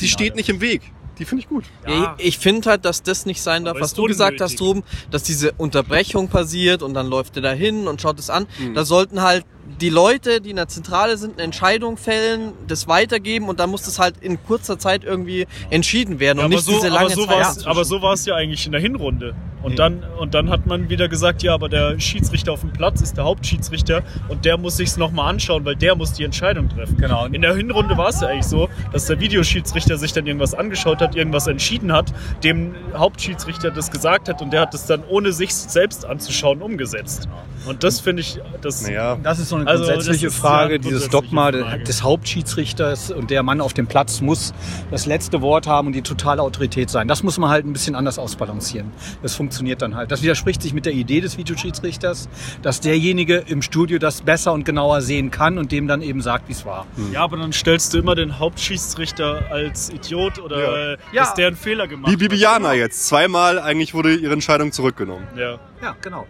[0.00, 0.82] die steht nicht im Weg.
[1.18, 1.64] Die finde ich gut.
[1.86, 2.14] Ja.
[2.18, 4.66] Ich, ich finde halt, dass das nicht sein darf, Aber was du gesagt hast, unnötig.
[4.66, 8.46] Ruben, dass diese Unterbrechung passiert und dann läuft er da hin und schaut es an.
[8.58, 8.74] Mhm.
[8.74, 9.44] Da sollten halt
[9.80, 13.82] die Leute, die in der Zentrale sind, eine Entscheidung fällen, das weitergeben und dann muss
[13.82, 16.96] das halt in kurzer Zeit irgendwie entschieden werden Ja, und aber, nicht so, diese aber,
[17.02, 17.66] lange so Zeit.
[17.66, 19.34] aber so war es ja eigentlich in der Hinrunde.
[19.62, 23.00] Und, dann, und dann hat man wieder gesagt, ja, aber der Schiedsrichter auf dem Platz
[23.00, 26.96] ist der Hauptschiedsrichter und der muss sich's nochmal anschauen, weil der muss die Entscheidung treffen.
[26.96, 27.26] Genau.
[27.26, 31.00] In der Hinrunde war es ja eigentlich so, dass der Videoschiedsrichter sich dann irgendwas angeschaut
[31.00, 35.32] hat, irgendwas entschieden hat, dem Hauptschiedsrichter das gesagt hat und der hat das dann ohne
[35.32, 37.28] sich selbst anzuschauen umgesetzt.
[37.64, 40.78] Und das finde ich, das Naja, Das ist so eine Also, grundsätzliche ist Frage, eine
[40.80, 41.84] dieses grundsätzliche Dogma Frage.
[41.84, 44.52] des Hauptschiedsrichters und der Mann auf dem Platz muss
[44.90, 47.06] das letzte Wort haben und die totale Autorität sein.
[47.06, 48.90] Das muss man halt ein bisschen anders ausbalancieren.
[49.22, 50.10] Das funktioniert dann halt.
[50.10, 52.28] Das widerspricht sich mit der Idee des Videoschiedsrichters,
[52.62, 56.48] dass derjenige im Studio das besser und genauer sehen kann und dem dann eben sagt,
[56.48, 56.86] wie es war.
[57.12, 60.92] Ja, aber dann stellst du immer den Hauptschiedsrichter als Idiot oder Ja.
[60.94, 61.22] äh, Ja.
[61.22, 62.30] dass der einen Fehler gemacht wie hat.
[62.30, 63.06] Bibiana jetzt.
[63.06, 65.26] Zweimal eigentlich wurde ihre Entscheidung zurückgenommen.
[65.36, 65.58] Ja.
[65.82, 66.26] Ja, genau.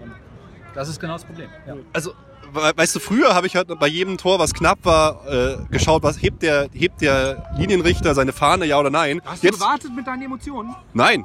[0.74, 1.48] Das ist genau das Problem.
[1.66, 1.74] Ja.
[1.92, 2.12] Also,
[2.52, 6.02] we- weißt du, früher habe ich halt bei jedem Tor, was knapp war, äh, geschaut,
[6.02, 9.20] was hebt der, hebt der Linienrichter seine Fahne, ja oder nein.
[9.42, 10.74] jetzt, gewartet mit deinen Emotionen?
[10.94, 11.24] nein.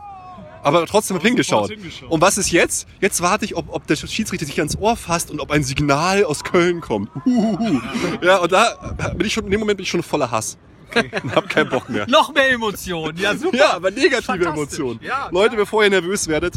[0.67, 1.69] Aber trotzdem hab ich hingeschaut.
[1.69, 2.09] hingeschaut.
[2.12, 2.88] Und was ist jetzt?
[3.00, 6.24] Jetzt warte ich, ob, ob der Schiedsrichter sich ans Ohr fasst und ob ein Signal
[6.24, 7.09] aus Köln kommt.
[7.25, 7.81] Uhuhu.
[8.21, 10.57] Ja, und da bin ich schon, in dem Moment bin ich schon voller Hass.
[10.95, 12.07] Und hab keinen Bock mehr.
[12.09, 13.17] Noch mehr Emotionen.
[13.17, 13.57] Ja, super.
[13.57, 14.45] Ja, aber negative.
[14.45, 15.00] Emotionen.
[15.03, 16.55] Ja, Leute, bevor ihr nervös werdet,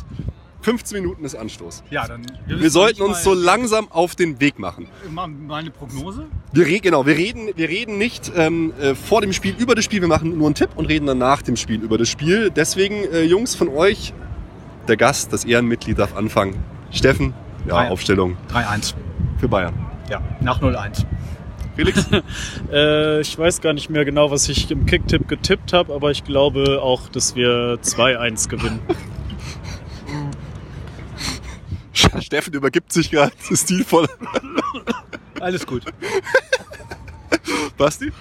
[0.63, 1.85] 15 Minuten ist Anstoß.
[1.91, 2.23] Ja, dann.
[2.47, 4.89] Wir sollten uns so langsam auf den Weg machen.
[5.11, 6.27] Meine Prognose?
[6.53, 9.85] Wir re genau, wir reden, wir reden nicht ähm, äh, vor dem Spiel über das
[9.85, 12.51] Spiel, wir machen nur einen Tipp und reden dann nach dem Spiel über das Spiel.
[12.51, 14.13] Deswegen, äh, Jungs, von euch,
[14.89, 16.63] der Gast, das Ehrenmitglied darf anfangen.
[16.91, 17.35] Steffen,
[17.67, 17.93] ja, Bayern.
[17.93, 18.95] Aufstellung 3-1.
[19.39, 19.75] für Bayern.
[20.11, 21.05] Ja, nach 0-1.
[21.77, 22.07] Felix?
[22.73, 26.23] Äh, ich weiß gar nicht mehr genau, was ich im Kicktipp getippt habe, aber ich
[26.23, 28.79] glaube auch, dass wir 2-1 gewinnen.
[32.21, 34.09] Steffen übergibt sich gerade stilvoll.
[35.41, 35.85] Alles gut.
[37.77, 38.13] Basti?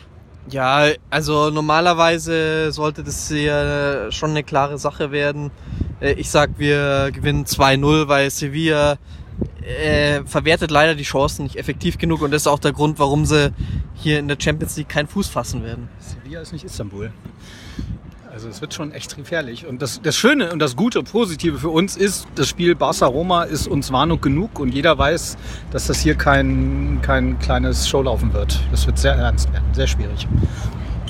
[0.50, 5.52] Ja, also normalerweise sollte das hier schon eine klare Sache werden.
[6.00, 8.98] Äh, Ich sag, wir gewinnen 2-0, weil Sevilla
[9.62, 13.26] äh, verwertet leider die Chancen nicht effektiv genug und das ist auch der Grund, warum
[13.26, 13.54] sie
[13.96, 15.88] hier in der Champions League keinen Fuß fassen werden.
[16.00, 17.12] Sevilla ist nicht Istanbul.
[18.40, 19.66] Also es wird schon echt gefährlich.
[19.66, 23.68] Und das, das Schöne und das Gute, Positive für uns ist, das Spiel Barca-Roma ist
[23.68, 25.36] uns Warnung genug und jeder weiß,
[25.72, 28.62] dass das hier kein, kein kleines Showlaufen wird.
[28.72, 30.26] Das wird sehr ernst werden, sehr schwierig.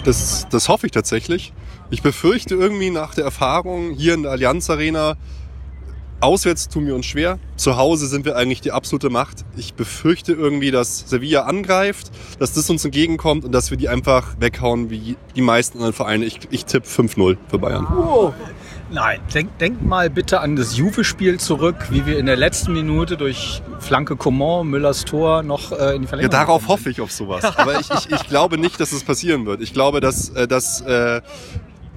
[0.05, 1.53] Das, das hoffe ich tatsächlich.
[1.91, 5.15] Ich befürchte irgendwie nach der Erfahrung hier in der Allianz Arena,
[6.21, 7.39] auswärts tun wir uns schwer.
[7.55, 9.45] Zu Hause sind wir eigentlich die absolute Macht.
[9.57, 14.35] Ich befürchte irgendwie, dass Sevilla angreift, dass das uns entgegenkommt und dass wir die einfach
[14.39, 16.25] weghauen wie die meisten anderen Vereine.
[16.25, 17.87] Ich, ich tippe 5-0 für Bayern.
[18.91, 23.17] Nein, denk, denk mal bitte an das Juve-Spiel zurück, wie wir in der letzten Minute
[23.17, 27.01] durch Flanke Coman, Müllers Tor noch äh, in die Ja, Verlängerung darauf gekommen hoffe ich
[27.01, 27.43] auf sowas.
[27.57, 29.61] Aber ich, ich, ich glaube nicht, dass es passieren wird.
[29.61, 31.21] Ich glaube, dass, äh, dass äh,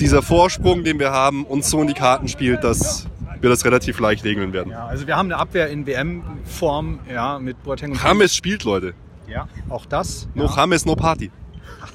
[0.01, 3.07] dieser Vorsprung, den wir haben, uns so in die Karten spielt, dass
[3.43, 4.71] wir das relativ leicht regeln werden.
[4.71, 8.95] Ja, also wir haben eine Abwehr in WM-Form, ja, mit Boateng und James spielt, Leute.
[9.29, 10.29] Ja, auch das.
[10.35, 11.31] No James, no Party.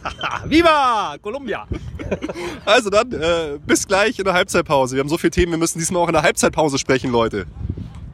[0.45, 1.65] Viva Colombia!
[2.65, 4.95] Also dann, äh, bis gleich in der Halbzeitpause.
[4.95, 7.45] Wir haben so viele Themen, wir müssen diesmal auch in der Halbzeitpause sprechen, Leute.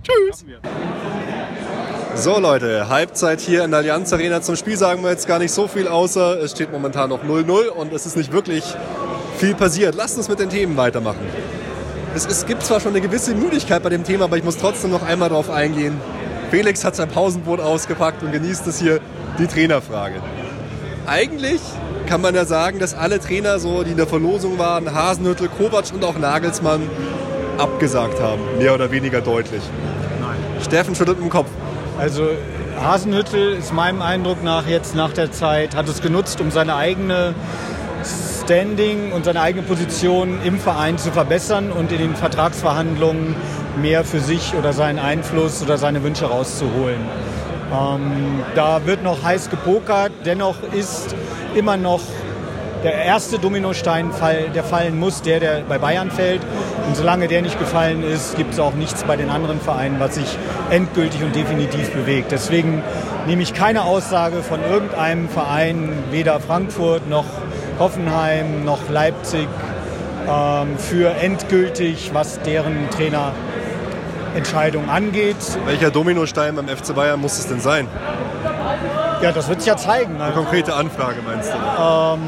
[0.04, 0.46] Tschüss.
[2.16, 4.42] So Leute, Halbzeit hier in der Allianz Arena.
[4.42, 7.70] Zum Spiel sagen wir jetzt gar nicht so viel, außer es steht momentan noch 0-0
[7.70, 8.64] und es ist nicht wirklich
[9.38, 9.96] viel passiert.
[9.96, 11.26] Lasst uns mit den Themen weitermachen.
[12.16, 14.92] Es, es gibt zwar schon eine gewisse Müdigkeit bei dem Thema, aber ich muss trotzdem
[14.92, 16.00] noch einmal darauf eingehen.
[16.52, 19.00] Felix hat sein Pausenbrot ausgepackt und genießt es hier,
[19.40, 20.16] die Trainerfrage.
[21.08, 21.60] Eigentlich
[22.06, 25.86] kann man ja sagen, dass alle Trainer, so, die in der Verlosung waren, Hasenhüttel, Kovac
[25.94, 26.84] und auch Nagelsmann,
[27.58, 28.42] abgesagt haben.
[28.60, 29.64] Mehr oder weniger deutlich.
[30.64, 31.50] Steffen schüttelt mit dem Kopf.
[31.98, 32.30] Also
[32.80, 37.34] Hasenhüttel ist meinem Eindruck nach jetzt nach der Zeit, hat es genutzt, um seine eigene
[38.44, 43.36] Standing und seine eigene Position im Verein zu verbessern und in den Vertragsverhandlungen
[43.82, 47.00] mehr für sich oder seinen Einfluss oder seine Wünsche rauszuholen.
[47.72, 51.16] Ähm, da wird noch heiß gepokert, dennoch ist
[51.56, 52.02] immer noch
[52.84, 54.12] der erste Dominostein,
[54.54, 56.42] der fallen muss, der, der bei Bayern fällt.
[56.86, 60.16] Und solange der nicht gefallen ist, gibt es auch nichts bei den anderen Vereinen, was
[60.16, 60.38] sich
[60.70, 62.34] endgültig und definitiv bewegt.
[62.34, 62.84] Deswegen
[63.26, 67.26] nehme ich keine Aussage von irgendeinem Verein, weder Frankfurt noch
[67.80, 69.48] Hoffenheim noch Leipzig,
[70.28, 75.38] ähm, für endgültig, was deren Trainerentscheidung angeht.
[75.66, 77.88] Welcher Dominostein beim FC Bayern muss es denn sein?
[79.22, 80.20] Ja, das wird sich ja zeigen.
[80.20, 81.58] Eine konkrete Anfrage meinst du?
[81.58, 82.20] Ähm,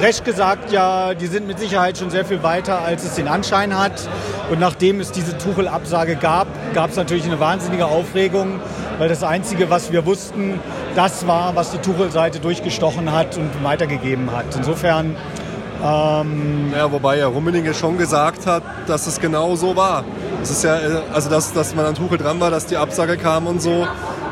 [0.00, 3.78] recht gesagt, ja, die sind mit Sicherheit schon sehr viel weiter, als es den Anschein
[3.78, 4.08] hat.
[4.50, 8.60] Und nachdem es diese Tuchel-Absage gab, gab es natürlich eine wahnsinnige Aufregung,
[8.98, 10.60] weil das Einzige, was wir wussten,
[10.94, 14.46] das war, was die Tuchel-Seite durchgestochen hat und weitergegeben hat.
[14.56, 15.16] Insofern
[15.82, 20.04] ähm ja, wobei ja Rummenigge schon gesagt hat, dass es genau so war.
[20.42, 23.16] Es ist ja, äh, also dass, dass man an Tuchel dran war, dass die Absage
[23.16, 23.86] kam und so.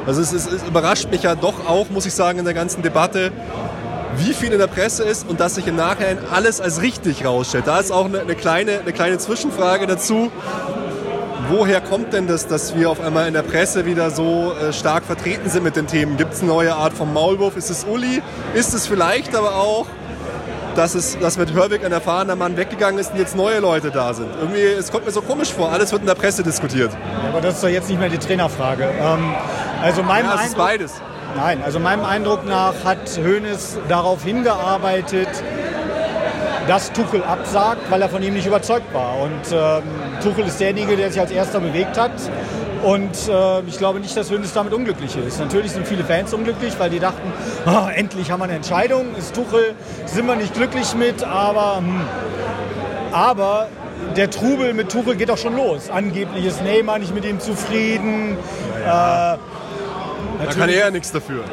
[0.06, 2.82] Also es, es, es überrascht mich ja doch auch, muss ich sagen, in der ganzen
[2.82, 3.32] Debatte,
[4.18, 7.66] wie viel in der Presse ist und dass sich im Nachhinein alles als richtig rausstellt.
[7.66, 10.30] Da ist auch eine, eine, kleine, eine kleine Zwischenfrage dazu.
[11.48, 15.04] Woher kommt denn das, dass wir auf einmal in der Presse wieder so äh, stark
[15.04, 16.16] vertreten sind mit den Themen?
[16.16, 17.56] Gibt es eine neue Art vom Maulwurf?
[17.56, 18.20] Ist es Uli?
[18.54, 19.86] Ist es vielleicht aber auch,
[20.74, 24.12] dass, es, dass mit Hörwig ein erfahrener Mann weggegangen ist und jetzt neue Leute da
[24.12, 24.28] sind?
[24.40, 25.70] Irgendwie, es kommt mir so komisch vor.
[25.70, 26.90] Alles wird in der Presse diskutiert.
[26.92, 28.82] Ja, aber das ist doch jetzt nicht mehr die Trainerfrage.
[29.00, 29.32] Ähm,
[29.80, 30.94] also meinem ja, es Eindruck, ist beides.
[31.36, 35.28] Nein, also meinem Eindruck nach hat Hoeneß darauf hingearbeitet,
[36.68, 39.20] dass Tuchel absagt, weil er von ihm nicht überzeugt war.
[39.20, 39.82] Und ähm,
[40.22, 42.12] Tuchel ist derjenige, der sich als erster bewegt hat.
[42.82, 45.40] Und äh, ich glaube nicht, dass Hoeneß damit unglücklich ist.
[45.40, 47.32] Natürlich sind viele Fans unglücklich, weil die dachten,
[47.66, 49.74] oh, endlich haben wir eine Entscheidung, ist Tuchel,
[50.04, 52.00] sind wir nicht glücklich mit, aber, hm.
[53.12, 53.68] aber
[54.16, 55.90] der Trubel mit Tuchel geht auch schon los.
[55.90, 58.36] Angeblich ist Neymar nicht mit ihm zufrieden.
[58.84, 59.34] Ja.
[59.34, 59.38] Äh,
[60.44, 61.44] da kann er ja nichts dafür.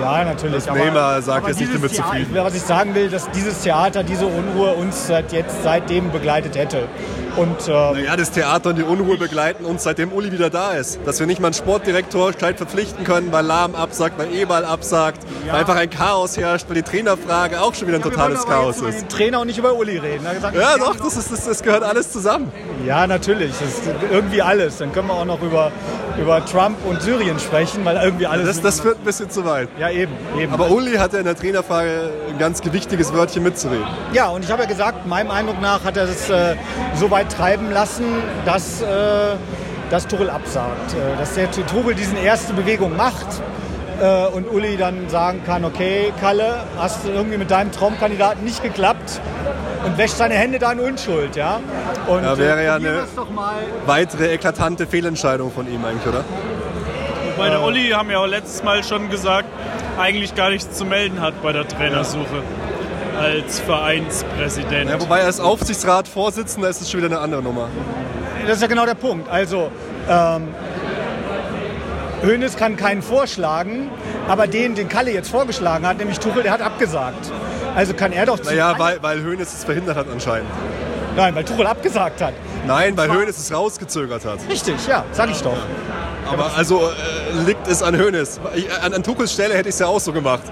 [0.00, 0.64] Ja, natürlich.
[0.64, 2.30] Das Neymar sagt jetzt nicht damit zufrieden.
[2.34, 6.88] Was ich sagen will, dass dieses Theater, diese Unruhe uns seit jetzt, seitdem begleitet hätte.
[7.36, 10.98] Und, äh, naja, das Theater und die Unruhe begleiten uns, seitdem Uli wieder da ist.
[11.04, 15.22] Dass wir nicht mal einen Sportdirektor gescheit verpflichten können, weil Lahm absagt, weil Ebal absagt,
[15.46, 15.52] ja.
[15.52, 18.76] weil einfach ein Chaos herrscht, weil die Trainerfrage auch schon wieder ein ja, totales Chaos
[18.76, 18.82] ist.
[18.82, 20.26] Über den Trainer und nicht über Uli reden.
[20.34, 22.52] Gesagt, ja, doch, das, ist, das, das, gehört alles zusammen.
[22.86, 23.52] Ja, natürlich.
[23.52, 24.78] Das ist irgendwie alles.
[24.78, 25.70] Dann können wir auch noch über,
[26.20, 28.46] über Trump und Syrien sprechen, weil irgendwie alles.
[28.46, 29.68] Das, das führt ein bisschen zu weit.
[29.78, 30.12] Ja, eben.
[30.38, 30.52] eben.
[30.52, 33.86] Aber Uli hat ja in der Trainerfrage ein ganz gewichtiges Wörtchen mitzureden.
[34.12, 36.56] Ja, und ich habe ja gesagt, meinem Eindruck nach hat er das äh,
[36.94, 38.04] so weit treiben lassen,
[38.44, 38.86] dass, äh,
[39.90, 40.92] dass Tuchel absagt.
[40.92, 43.42] Äh, dass der Tuchel diesen erste Bewegung macht
[44.00, 48.62] äh, und Uli dann sagen kann, okay, Kalle, hast du irgendwie mit deinem Traumkandidaten nicht
[48.62, 49.20] geklappt
[49.84, 51.60] und wäscht seine Hände da in Unschuld, ja.
[52.06, 53.04] Und, ja, wäre ja eine
[53.86, 56.24] weitere eklatante Fehlentscheidung von ihm eigentlich, oder?
[57.38, 59.48] Bei der Uli haben ja auch letztes Mal schon gesagt,
[59.98, 62.42] eigentlich gar nichts zu melden hat bei der Trainersuche
[63.18, 64.90] als Vereinspräsident.
[64.90, 67.68] Ja, wobei als Aufsichtsratsvorsitzender ist es schon wieder eine andere Nummer.
[68.46, 69.28] Das ist ja genau der Punkt.
[69.28, 69.70] Also,
[70.08, 70.48] ähm,
[72.22, 73.90] Hoeneß kann keinen vorschlagen,
[74.28, 77.30] aber den, den Kalle jetzt vorgeschlagen hat, nämlich Tuchel, der hat abgesagt.
[77.74, 78.42] Also kann er doch...
[78.44, 80.50] Naja, weil, weil Hoeneß es verhindert hat anscheinend.
[81.16, 82.34] Nein, weil Tuchel abgesagt hat.
[82.66, 84.38] Nein, weil Hoeneß es rausgezögert hat.
[84.48, 85.56] Richtig, ja, sag ich doch.
[86.30, 88.40] Aber also äh, liegt es an Hoeneß.
[88.82, 90.42] An, an Tuchels Stelle hätte ich es ja auch so gemacht.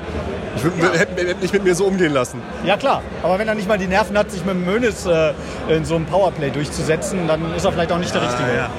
[0.57, 0.91] Ich ja.
[0.99, 2.43] hätte, hätte nicht mit mir so umgehen lassen.
[2.65, 5.33] Ja klar, aber wenn er nicht mal die Nerven hat, sich mit dem Mönes äh,
[5.69, 8.49] in so einem Powerplay durchzusetzen, dann ist er vielleicht auch nicht der Richtige.
[8.57, 8.71] Ja.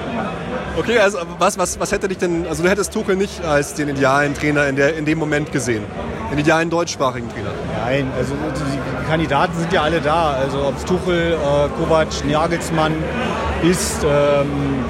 [0.78, 3.90] Okay, also was, was, was hätte dich denn, also du hättest Tuchel nicht als den
[3.90, 5.84] idealen Trainer in, der, in dem Moment gesehen?
[6.32, 7.52] Den idealen deutschsprachigen Trainer?
[7.84, 10.34] Nein, also die Kandidaten sind ja alle da.
[10.34, 12.94] Also ob es Tuchel, äh, Kovac, Nagelsmann
[13.64, 14.86] ist, ähm,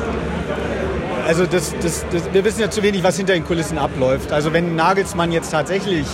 [1.28, 4.32] also das, das, das, wir wissen ja zu wenig, was hinter den Kulissen abläuft.
[4.32, 6.06] Also wenn Nagelsmann jetzt tatsächlich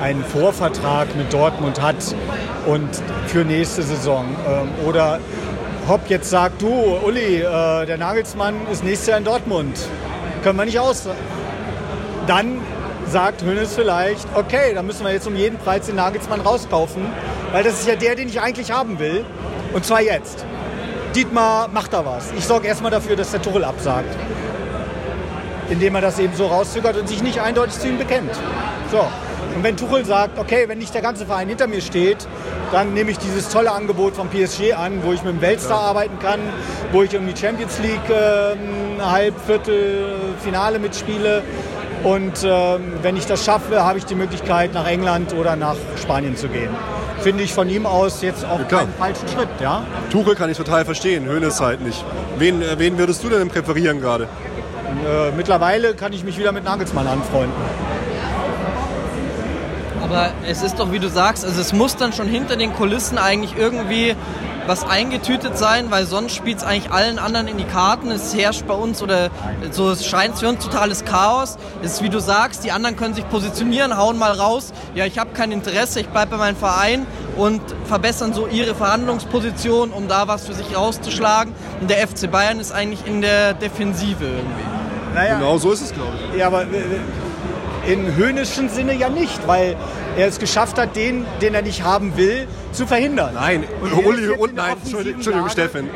[0.00, 1.96] einen Vorvertrag mit Dortmund hat
[2.66, 2.88] und
[3.26, 5.18] für nächste Saison ähm, oder
[5.90, 6.68] Hopp jetzt sagt, du
[7.04, 9.76] Uli, äh, der Nagelsmann ist nächstes Jahr in Dortmund,
[10.44, 11.08] können wir nicht aus.
[12.28, 12.60] Dann
[13.08, 17.02] sagt Hönes vielleicht, okay, dann müssen wir jetzt um jeden Preis den Nagelsmann rauskaufen,
[17.50, 19.24] weil das ist ja der, den ich eigentlich haben will.
[19.72, 20.44] Und zwar jetzt.
[21.16, 22.30] Dietmar macht da was.
[22.38, 24.16] Ich sorge erstmal dafür, dass der Tuchel absagt
[25.70, 28.34] indem er das eben so rauszögert und sich nicht eindeutig zu ihm bekennt.
[28.90, 29.06] So.
[29.54, 32.26] Und wenn Tuchel sagt, okay, wenn nicht der ganze Verein hinter mir steht,
[32.72, 35.88] dann nehme ich dieses tolle Angebot vom PSG an, wo ich mit dem Weltstar ja.
[35.88, 36.40] arbeiten kann,
[36.92, 41.42] wo ich um die Champions League äh, halb, Viertel, Finale mitspiele.
[42.04, 46.36] Und ähm, wenn ich das schaffe, habe ich die Möglichkeit, nach England oder nach Spanien
[46.36, 46.70] zu gehen.
[47.20, 49.48] Finde ich von ihm aus jetzt auch ja, keinen falschen Schritt.
[49.60, 49.82] Ja?
[50.10, 52.02] Tuchel kann ich total verstehen, Hönes halt nicht.
[52.38, 54.24] Wen, äh, wen würdest du denn präferieren gerade?
[54.24, 57.52] Äh, mittlerweile kann ich mich wieder mit Nagelsmann anfreunden.
[60.10, 63.16] Aber es ist doch, wie du sagst, also es muss dann schon hinter den Kulissen
[63.16, 64.16] eigentlich irgendwie
[64.66, 68.10] was eingetütet sein, weil sonst spielt es eigentlich allen anderen in die Karten.
[68.10, 69.30] Es herrscht bei uns oder
[69.70, 71.58] so es scheint für uns totales Chaos.
[71.80, 74.72] Es ist wie du sagst, die anderen können sich positionieren, hauen mal raus.
[74.96, 79.92] Ja, ich habe kein Interesse, ich bleibe bei meinem Verein und verbessern so ihre Verhandlungsposition,
[79.92, 81.54] um da was für sich rauszuschlagen.
[81.80, 85.14] Und der FC Bayern ist eigentlich in der Defensive irgendwie.
[85.14, 86.38] Naja, Genau so ist es, glaube ich.
[86.38, 86.66] Ja, aber äh,
[87.86, 89.76] im höhnischen Sinne ja nicht, weil
[90.16, 93.34] er es geschafft hat, den, den er nicht haben will, zu verhindern.
[93.34, 95.48] Nein, Und Uli, und in nein, Entschuldigung, Entschuldigung.
[95.48, 95.90] Steffen.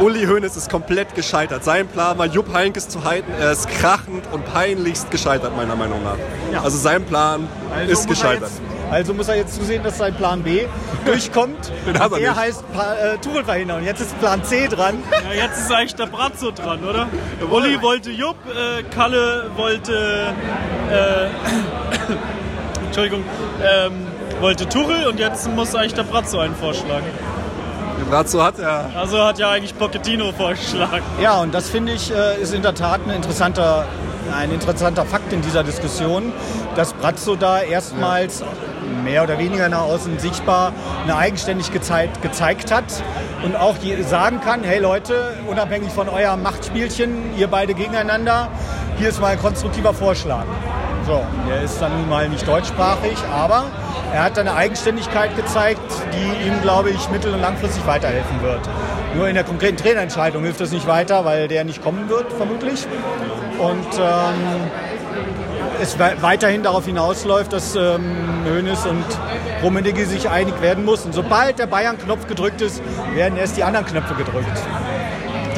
[0.00, 1.64] Uli Hoeneß ist komplett gescheitert.
[1.64, 3.32] Sein Plan war, Jupp Heynckes zu halten.
[3.38, 6.16] Er ist krachend und peinlichst gescheitert, meiner Meinung nach.
[6.52, 6.62] Ja.
[6.62, 8.50] Also sein Plan Also ist er gescheitert.
[8.92, 10.66] Also muss er jetzt zusehen, dass sein Plan B
[11.06, 11.72] durchkommt.
[11.86, 12.40] Den hat er der nicht.
[12.40, 13.78] heißt pa äh, Tuchel verhindern.
[13.78, 15.02] Und jetzt ist Plan C dran.
[15.10, 17.08] Ja, jetzt ist eigentlich der Brazzo dran, oder?
[17.50, 20.34] Uli wollte Jupp, äh, Kalle wollte.
[20.90, 21.28] Äh,
[22.86, 23.24] Entschuldigung.
[23.64, 24.06] Ähm,
[24.40, 27.06] wollte Tuchel und jetzt muss eigentlich der Brazzo einen vorschlagen.
[28.10, 28.90] Brazzo hat er.
[28.94, 31.02] Also hat ja eigentlich Pochettino vorgeschlagen.
[31.20, 33.86] Ja, und das finde ich äh, ist in der Tat ein interessanter,
[34.36, 36.32] ein interessanter Fakt in dieser Diskussion,
[36.76, 38.44] dass Brazzo da erstmals
[38.92, 40.72] mehr oder weniger nach außen sichtbar
[41.04, 42.84] eine Eigenständigkeit gezeigt, hat
[43.44, 48.48] und auch sagen kann, hey Leute, unabhängig von eurem Machtspielchen, ihr beide gegeneinander,
[48.98, 50.44] hier ist mal ein konstruktiver Vorschlag.
[51.06, 53.64] So, der ist dann nun mal nicht deutschsprachig, aber
[54.12, 55.80] er hat eine Eigenständigkeit gezeigt,
[56.12, 58.60] die ihm, glaube ich, mittel- und langfristig weiterhelfen wird.
[59.16, 62.86] Nur in der konkreten Trainerentscheidung hilft das nicht weiter, weil der nicht kommen wird, vermutlich.
[63.58, 64.70] Und ähm,
[65.82, 68.14] es we- weiterhin darauf hinausläuft, dass ähm,
[68.46, 69.04] Hoeneß und
[69.62, 71.12] Rummenigge sich einig werden müssen.
[71.12, 72.80] Sobald der Bayern-Knopf gedrückt ist,
[73.14, 74.46] werden erst die anderen Knöpfe gedrückt.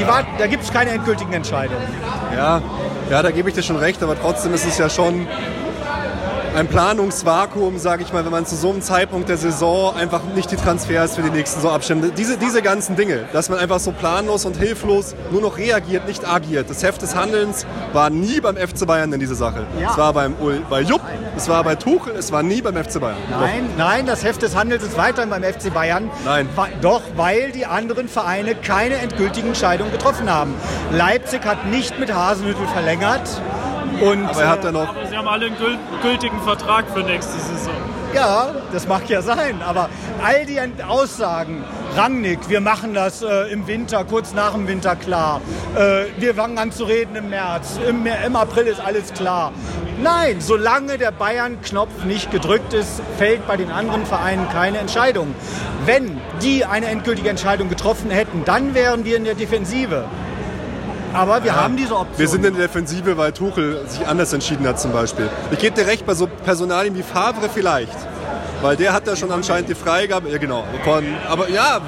[0.07, 1.87] War, da gibt es keine endgültigen Entscheidungen.
[2.37, 2.61] Ja,
[3.11, 5.27] ja, da gebe ich dir schon recht, aber trotzdem ist es ja schon
[6.55, 10.51] ein Planungsvakuum, sage ich mal, wenn man zu so einem Zeitpunkt der Saison einfach nicht
[10.53, 12.17] die Transfers für die nächsten so abstimmt.
[12.17, 16.27] Diese, diese ganzen Dinge, dass man einfach so planlos und hilflos nur noch reagiert, nicht
[16.29, 16.71] agiert.
[16.71, 19.67] Das Heft des Handelns war nie beim FC Bayern in dieser Sache.
[19.81, 19.91] Ja.
[19.91, 21.03] Es war beim Ul, bei Jupp,
[21.37, 23.19] es war bei Tuchel, es war nie beim FC Bayern.
[23.31, 26.09] Nein, nein, das Heft des Handels ist weiterhin beim FC Bayern.
[26.25, 26.49] Nein.
[26.81, 30.55] Doch, weil die anderen Vereine keine endgültigen Entscheidungen getroffen haben.
[30.93, 33.29] Leipzig hat nicht mit Hasenhüttl verlängert.
[34.01, 37.01] Und, Aber er hat dann noch Aber sie haben alle einen gül- gültigen Vertrag für
[37.01, 37.75] nächste Saison.
[38.15, 39.89] Ja, das mag ja sein, aber
[40.23, 41.65] all die Aussagen,
[41.97, 45.41] Rangnick, wir machen das äh, im Winter, kurz nach dem Winter klar,
[45.75, 49.51] äh, wir fangen an zu reden im März, im, im April ist alles klar.
[50.01, 55.35] Nein, solange der Bayern-Knopf nicht gedrückt ist, fällt bei den anderen Vereinen keine Entscheidung.
[55.85, 60.05] Wenn die eine endgültige Entscheidung getroffen hätten, dann wären wir in der Defensive.
[61.15, 62.19] Aber wir haben diese Option.
[62.19, 65.29] Wir sind in der Defensive, weil Tuchel sich anders entschieden hat zum Beispiel.
[65.53, 67.97] Ich gebe dir recht, bei so Personalien wie Favre vielleicht.
[68.63, 70.31] Weil der hat da schon anscheinend die Freigabe.
[70.31, 70.65] Ja, genau.
[70.85, 71.81] Von, aber ja,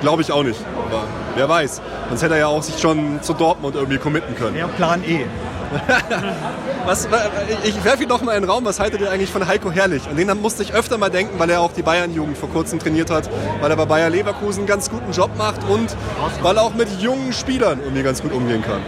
[0.00, 0.60] glaube ich auch nicht.
[0.88, 1.80] Aber wer weiß.
[2.08, 4.56] Sonst hätte er ja auch sich schon zu Dortmund irgendwie committen können.
[4.56, 5.24] ja, Plan E.
[6.86, 7.08] Was,
[7.64, 8.64] ich werfe ihn doch mal in den Raum.
[8.64, 10.08] Was haltet ihr eigentlich von Heiko Herrlich?
[10.08, 13.10] An den musste ich öfter mal denken, weil er auch die Bayern-Jugend vor kurzem trainiert
[13.10, 13.28] hat.
[13.60, 15.96] Weil er bei Bayer Leverkusen einen ganz guten Job macht und
[16.42, 18.80] weil er auch mit jungen Spielern irgendwie ganz gut umgehen kann.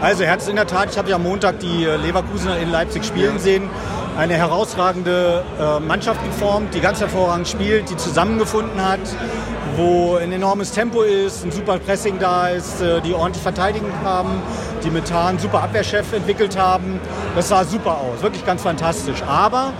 [0.00, 2.56] Also er hat es in der Tat, ich habe ja am Montag die äh, Leverkusener
[2.58, 3.68] in Leipzig spielen sehen,
[4.16, 9.00] eine herausragende äh, Mannschaft geformt, die ganz hervorragend spielt, die zusammengefunden hat,
[9.78, 14.42] wo ein enormes Tempo ist, ein super Pressing da ist, äh, die ordentlich verteidigen haben,
[14.84, 17.00] die mit Hahn super Abwehrchef entwickelt haben.
[17.36, 19.22] Das sah super aus, wirklich ganz fantastisch.
[19.22, 19.72] Aber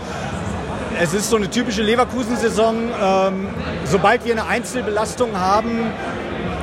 [1.01, 2.77] es ist so eine typische Leverkusen-Saison.
[3.03, 3.49] Ähm,
[3.85, 5.91] sobald wir eine Einzelbelastung haben,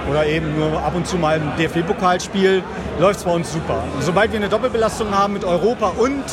[0.10, 2.64] oder eben nur ab und zu mal im DFB-Pokalspiel,
[3.00, 3.84] läuft es bei uns super.
[4.02, 6.24] Sobald wir eine Doppelbelastung haben mit Europa und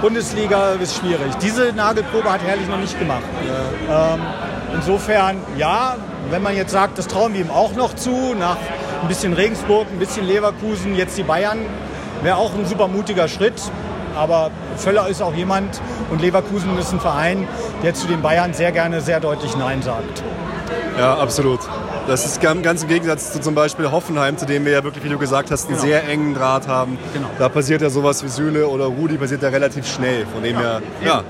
[0.00, 1.34] Bundesliga, ist es schwierig.
[1.42, 3.24] Diese Nagelprobe hat Herrlich noch nicht gemacht.
[3.90, 4.20] Ähm,
[4.74, 5.96] insofern, ja,
[6.30, 8.56] wenn man jetzt sagt, das trauen wir ihm auch noch zu, nach
[9.02, 11.58] ein bisschen Regensburg, ein bisschen Leverkusen, jetzt die Bayern,
[12.22, 13.60] wäre auch ein super mutiger Schritt.
[14.16, 17.48] Aber Völler ist auch jemand und Leverkusen ist ein Verein,
[17.82, 20.22] der zu den Bayern sehr gerne sehr deutlich Nein sagt.
[20.98, 21.60] Ja, absolut.
[22.06, 25.08] Das ist ganz im Gegensatz zu zum Beispiel Hoffenheim, zu dem wir ja wirklich, wie
[25.08, 26.98] du gesagt hast, einen sehr engen Draht haben.
[27.12, 27.28] Genau.
[27.38, 30.26] Da passiert ja sowas wie Süle oder Rudi passiert ja relativ schnell.
[30.26, 31.24] Von dem her, ja.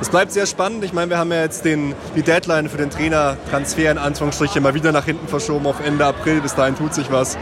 [0.00, 0.84] Es bleibt sehr spannend.
[0.84, 4.74] Ich meine, wir haben ja jetzt den, die Deadline für den Trainertransfer in Anführungsstrichen mal
[4.74, 6.42] wieder nach hinten verschoben auf Ende April.
[6.42, 7.38] Bis dahin tut sich was.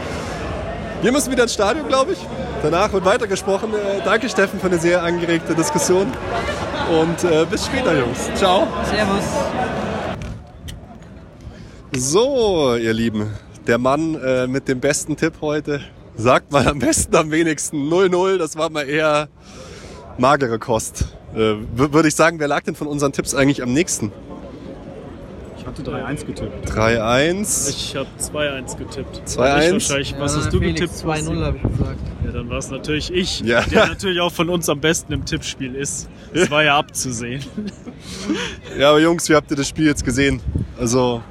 [1.01, 2.19] Wir müssen wieder ins Stadion, glaube ich.
[2.63, 3.73] Danach wird weitergesprochen.
[3.73, 6.07] Äh, danke, Steffen, für eine sehr angeregte Diskussion.
[6.89, 8.29] Und äh, bis später, Jungs.
[8.35, 8.67] Ciao.
[8.89, 9.23] Servus.
[11.91, 13.33] So, ihr Lieben,
[13.67, 15.81] der Mann äh, mit dem besten Tipp heute
[16.15, 18.37] sagt mal am besten am wenigsten 0-0.
[18.37, 19.27] Das war mal eher
[20.17, 21.05] magere Kost.
[21.35, 24.11] Äh, Würde ich sagen, wer lag denn von unseren Tipps eigentlich am nächsten?
[25.57, 26.69] Ich hatte 3-1 getippt.
[26.69, 27.69] 3-1.
[27.69, 29.21] Ich habe 2-1 getippt.
[29.27, 29.27] 2-1?
[29.65, 30.15] Ich wahrscheinlich.
[30.19, 30.99] Was hast du Felix, getippt?
[31.05, 31.99] 2-0 habe ich gesagt.
[32.23, 33.61] Ja, dann war es natürlich ich, Ja.
[33.61, 36.07] der natürlich auch von uns am besten im Tippspiel ist.
[36.33, 37.43] Das war ja abzusehen.
[38.77, 40.41] Ja, aber Jungs, wie habt ihr das Spiel jetzt gesehen?
[40.77, 41.21] Also,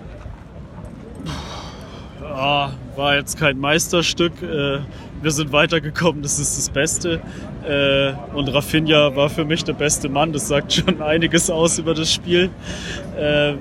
[2.23, 4.33] Ah, war jetzt kein Meisterstück.
[4.43, 4.81] Äh,
[5.23, 7.21] wir sind weitergekommen, das ist das Beste.
[7.69, 10.33] Äh, und Rafinha war für mich der beste Mann.
[10.33, 12.51] Das sagt schon einiges aus über das Spiel.
[13.19, 13.55] Äh,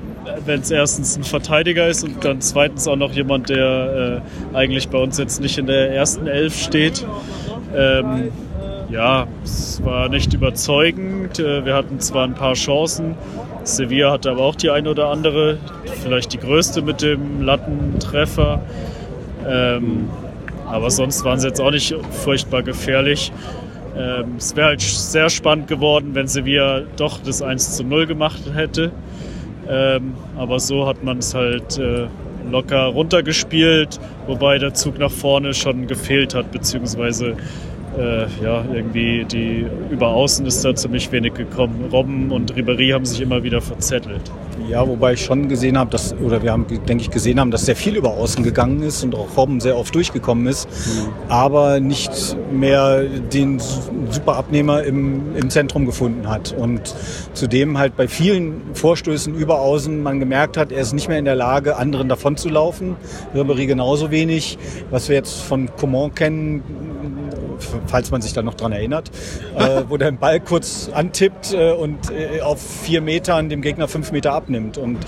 [0.46, 4.22] Wenn es erstens ein Verteidiger ist und dann zweitens auch noch jemand, der
[4.54, 7.06] äh, eigentlich bei uns jetzt nicht in der ersten Elf steht.
[7.76, 8.32] Ähm,
[8.90, 11.40] ja, es war nicht überzeugend.
[11.40, 13.16] Äh, Wir hatten zwar ein paar Chancen.
[13.64, 15.58] Sevilla hatte aber auch die eine oder andere,
[16.04, 18.62] vielleicht die größte mit dem Lattentreffer.
[19.48, 20.10] Ähm,
[20.70, 23.32] aber sonst waren sie jetzt auch nicht furchtbar gefährlich.
[23.98, 28.42] Ähm, es wäre halt sehr spannend geworden, wenn Sevilla doch das 1 zu 0 gemacht
[28.54, 28.92] hätte.
[29.70, 32.08] Ähm, aber so hat man es halt äh,
[32.52, 37.36] locker runtergespielt, wobei der Zug nach vorne schon gefehlt hat, beziehungsweise
[37.98, 41.90] äh, ja, irgendwie die über Außen ist da ziemlich wenig gekommen.
[41.92, 44.32] Robben und Ribéry haben sich immer wieder verzettelt.
[44.70, 47.66] Ja, wobei ich schon gesehen habe, dass, oder wir haben, denke ich, gesehen haben, dass
[47.66, 50.68] sehr viel über außen gegangen ist und auch Robben sehr oft durchgekommen ist,
[51.28, 53.60] aber nicht mehr den
[54.10, 56.56] super Abnehmer im, im Zentrum gefunden hat.
[56.58, 56.96] Und
[57.34, 61.26] zudem halt bei vielen Vorstößen über außen man gemerkt hat, er ist nicht mehr in
[61.26, 62.96] der Lage, anderen davon zu laufen.
[63.36, 64.58] Ribéry genauso wenig.
[64.90, 66.64] Was wir jetzt von Coman kennen,
[67.88, 69.12] falls man sich da noch dran erinnert,
[69.56, 74.12] äh, wo der Ball kurz antippt äh, und äh, auf vier Metern dem Gegner fünf
[74.12, 74.78] Meter abnimmt.
[74.78, 75.00] Und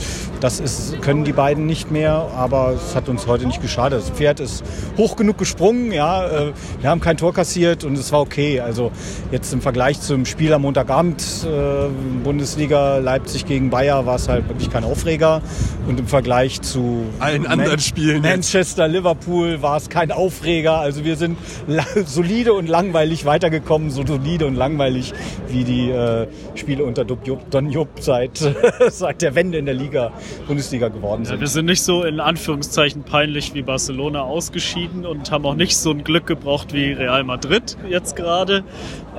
[0.45, 3.99] das ist, können die beiden nicht mehr, aber es hat uns heute nicht geschadet.
[3.99, 4.63] Das Pferd ist
[4.95, 8.59] hoch genug gesprungen, ja, äh, wir haben kein Tor kassiert und es war okay.
[8.59, 8.91] Also
[9.31, 11.87] jetzt im Vergleich zum Spiel am Montagabend, äh,
[12.23, 15.41] Bundesliga Leipzig gegen Bayer, war es halt wirklich kein Aufreger.
[15.87, 18.21] Und im Vergleich zu Allen anderen Spielen.
[18.21, 20.79] Manchester, Liverpool war es kein Aufreger.
[20.79, 21.37] Also wir sind
[22.05, 25.13] solide und langweilig weitergekommen, so solide und langweilig
[25.47, 28.37] wie die äh, Spiele unter Don Jupp seit,
[28.89, 30.11] seit der Wende in der Liga,
[30.47, 31.39] Bundesliga geworden Ja, sind.
[31.41, 35.91] wir sind nicht so in Anführungszeichen peinlich wie Barcelona ausgeschieden und haben auch nicht so
[35.91, 38.63] ein Glück gebraucht wie Real Madrid jetzt gerade.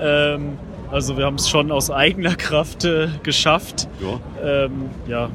[0.00, 0.58] Ähm,
[0.90, 3.88] also wir haben es schon aus eigener Kraft äh, geschafft.
[4.00, 4.64] ja.
[4.64, 5.30] Ähm, ja.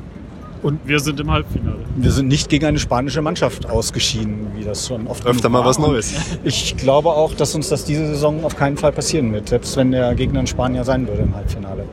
[0.63, 1.79] Und wir sind im Halbfinale.
[1.95, 5.65] Wir sind nicht gegen eine spanische Mannschaft ausgeschieden, wie das schon oft öfter mal war.
[5.65, 6.13] was Neues.
[6.43, 9.89] Ich glaube auch, dass uns das diese Saison auf keinen Fall passieren wird, selbst wenn
[9.91, 11.85] der Gegner ein Spanier sein würde im Halbfinale.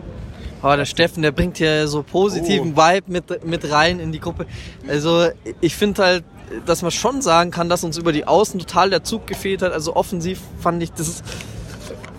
[0.62, 4.46] Aber der Steffen, der bringt hier so positiven Vibe mit, mit rein in die Gruppe.
[4.88, 5.28] Also
[5.60, 6.24] ich finde halt,
[6.66, 9.72] dass man schon sagen kann, dass uns über die Außen total der Zug gefehlt hat.
[9.72, 11.22] Also offensiv fand ich, das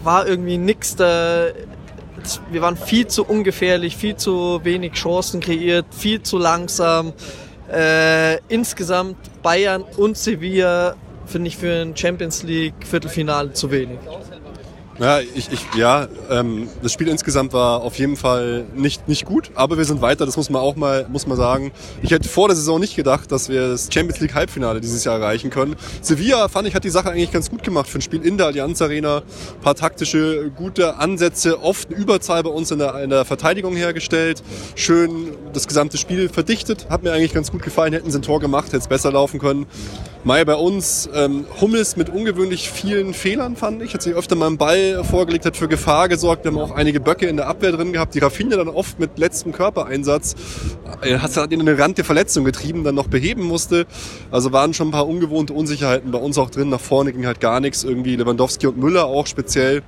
[0.03, 1.47] war irgendwie nix da.
[2.51, 7.13] Wir waren viel zu ungefährlich, viel zu wenig Chancen kreiert, viel zu langsam.
[7.71, 13.99] Äh, insgesamt Bayern und Sevilla finde ich für ein Champions League Viertelfinale zu wenig.
[14.99, 19.49] Ja, ich, ich, ja ähm, das Spiel insgesamt war auf jeden Fall nicht, nicht gut,
[19.55, 21.71] aber wir sind weiter, das muss man auch mal, muss man sagen.
[22.01, 25.17] Ich hätte vor der Saison nicht gedacht, dass wir das Champions League Halbfinale dieses Jahr
[25.17, 25.77] erreichen können.
[26.01, 28.47] Sevilla, fand ich, hat die Sache eigentlich ganz gut gemacht für ein Spiel in der
[28.47, 29.19] Allianz Arena.
[29.19, 34.43] Ein paar taktische, gute Ansätze, oft Überzahl bei uns in der, in der Verteidigung hergestellt.
[34.75, 37.93] Schön das gesamte Spiel verdichtet, hat mir eigentlich ganz gut gefallen.
[37.93, 39.65] Hätten sie ein Tor gemacht, hätte es besser laufen können.
[40.23, 43.93] Mai bei uns, ähm, Hummels mit ungewöhnlich vielen Fehlern, fand ich.
[43.93, 46.43] Hat sich öfter mal einen Ball vorgelegt, hat für Gefahr gesorgt.
[46.43, 48.15] Wir haben auch einige Böcke in der Abwehr drin gehabt.
[48.15, 50.35] Die Rafinha dann oft mit letztem Körpereinsatz
[51.01, 53.85] äh, hat ihn in eine Rand der Verletzung getrieben, dann noch beheben musste.
[54.31, 56.69] Also waren schon ein paar ungewohnte Unsicherheiten bei uns auch drin.
[56.69, 57.83] Nach vorne ging halt gar nichts.
[57.83, 59.83] Irgendwie Lewandowski und Müller auch speziell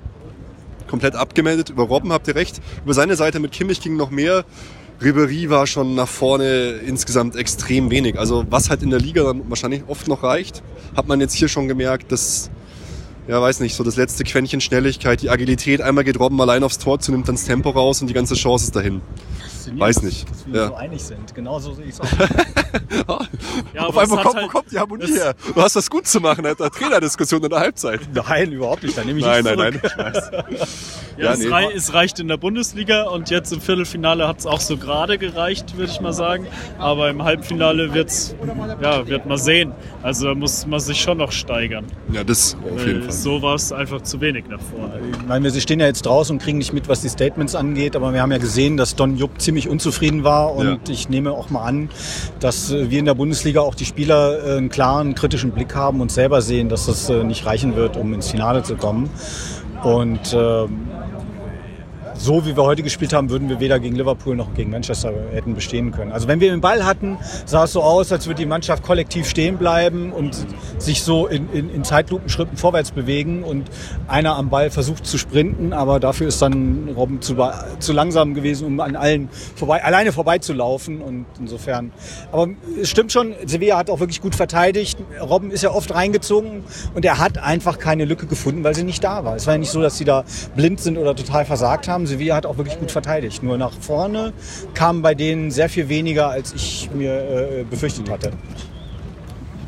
[0.88, 1.70] komplett abgemeldet.
[1.70, 2.62] Über Robben habt ihr recht.
[2.84, 4.46] Über seine Seite mit Kimmich ging noch mehr.
[5.02, 8.20] Ribéry war schon nach vorne insgesamt extrem wenig.
[8.20, 10.62] Also was halt in der Liga dann wahrscheinlich oft noch reicht,
[10.96, 12.52] hat man jetzt hier schon gemerkt, dass,
[13.28, 16.78] ja weiß nicht, so das letzte Quäntchen Schnelligkeit, die Agilität, einmal geht Robben allein aufs
[16.78, 19.02] Tor zu, nimmt dann das Tempo raus und die ganze Chance ist dahin.
[19.74, 20.30] Weiß nicht.
[20.30, 20.68] Dass wir Ja.
[20.68, 21.34] so einig sind.
[21.36, 22.08] Genau so sehe ich es auch.
[23.74, 25.34] Ja, Auf einmal kommt, halt- kommt die Harmonie her?
[25.54, 26.70] Du hast was gut zu machen, Alter.
[26.70, 28.02] Trainerdiskussion in der Halbzeit.
[28.14, 28.98] Nein, überhaupt nicht.
[28.98, 29.82] Da nehme ich Nein, nein, nein.
[29.98, 30.32] Weiß.
[31.18, 31.48] Ja, Ja, es, nee.
[31.50, 35.18] rei es reicht in der Bundesliga und jetzt im Viertelfinale hat es auch so gerade
[35.18, 36.48] gereicht, würde ich mal sagen.
[36.80, 38.34] Aber im Halbfinale wird's,
[38.82, 39.74] ja, wird man sehen.
[40.02, 41.86] Also da muss man sich schon noch steigern.
[42.12, 43.12] Ja, das auf jeden Fall.
[43.12, 45.00] so war es einfach zu wenig nach vorne.
[45.12, 47.96] Ich meine, wir stehen ja jetzt draußen und kriegen nicht mit, was die Statements angeht,
[47.96, 50.78] aber wir haben ja gesehen, dass Don Jupp ziemlich unzufrieden war und Ja.
[50.90, 51.90] ich nehme auch mal an,
[52.40, 56.02] dass äh, wir in der Bundesliga auch die Spieler äh, einen klaren, kritischen Blick haben
[56.02, 59.10] und selber sehen, dass das äh, nicht reichen wird, um ins Finale zu kommen.
[59.84, 60.91] Und ähm,
[62.22, 65.56] so wie wir heute gespielt haben, würden wir weder gegen Liverpool noch gegen Manchester hätten
[65.56, 66.12] bestehen können.
[66.12, 69.28] Also wenn wir den Ball hatten, sah es so aus, als würde die Mannschaft kollektiv
[69.28, 70.46] stehen bleiben und
[70.78, 73.70] sich so in, in, in Zeitlupenschritten vorwärts bewegen und
[74.08, 77.36] einer am Ball versucht zu sprinten, aber dafür ist dann Robben zu,
[77.80, 81.92] zu langsam gewesen, um an allen vorbei, alleine vorbeizulaufen und insofern.
[82.32, 82.50] Aber
[82.80, 85.00] es stimmt schon, Sevilla hat auch wirklich gut verteidigt.
[85.20, 86.64] Robben ist ja oft reingezogen
[86.94, 89.36] und er hat einfach keine Lücke gefunden, weil sie nicht da war.
[89.36, 90.24] Es war ja nicht so, dass sie da
[90.56, 92.11] blind sind oder total versagt haben.
[92.12, 93.42] Sevilla hat auch wirklich gut verteidigt.
[93.42, 94.34] Nur nach vorne
[94.74, 98.32] kam bei denen sehr viel weniger, als ich mir äh, befürchtet hatte.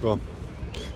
[0.04, 0.18] Ja.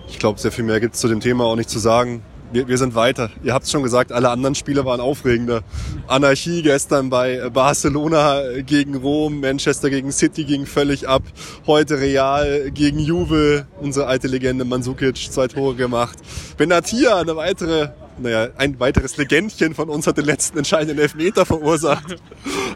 [0.08, 2.22] Ich glaube, sehr viel mehr gibt es zu dem Thema auch nicht zu sagen.
[2.50, 3.30] Wir, wir sind weiter.
[3.42, 5.62] Ihr habt es schon gesagt, alle anderen Spiele waren aufregender.
[6.06, 11.22] Anarchie gestern bei Barcelona gegen Rom, Manchester gegen City ging völlig ab.
[11.66, 16.18] Heute Real gegen Juve, unsere alte Legende Mandzukic, zwei Tore gemacht.
[16.56, 17.90] Benatia, eine weitere
[18.20, 22.16] naja, ein weiteres Legendchen von uns hat den letzten entscheidenden Elfmeter verursacht.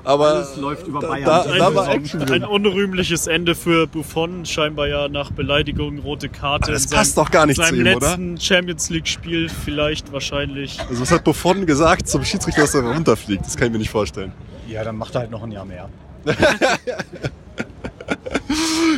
[0.05, 1.25] Aber Alles läuft über Bayern.
[1.25, 2.45] Da, Ein, da war Action ein drin.
[2.45, 6.73] unrühmliches Ende für Buffon, scheinbar ja nach Beleidigung rote Karte.
[6.73, 8.07] Das in passt doch gar nicht seinem zu ihm, oder?
[8.09, 10.79] letzten Champions League Spiel vielleicht wahrscheinlich.
[10.89, 13.45] Also was hat Buffon gesagt zum Schiedsrichter, dass er runterfliegt?
[13.45, 14.33] Das kann ich mir nicht vorstellen.
[14.69, 15.89] Ja, dann macht er halt noch ein Jahr mehr.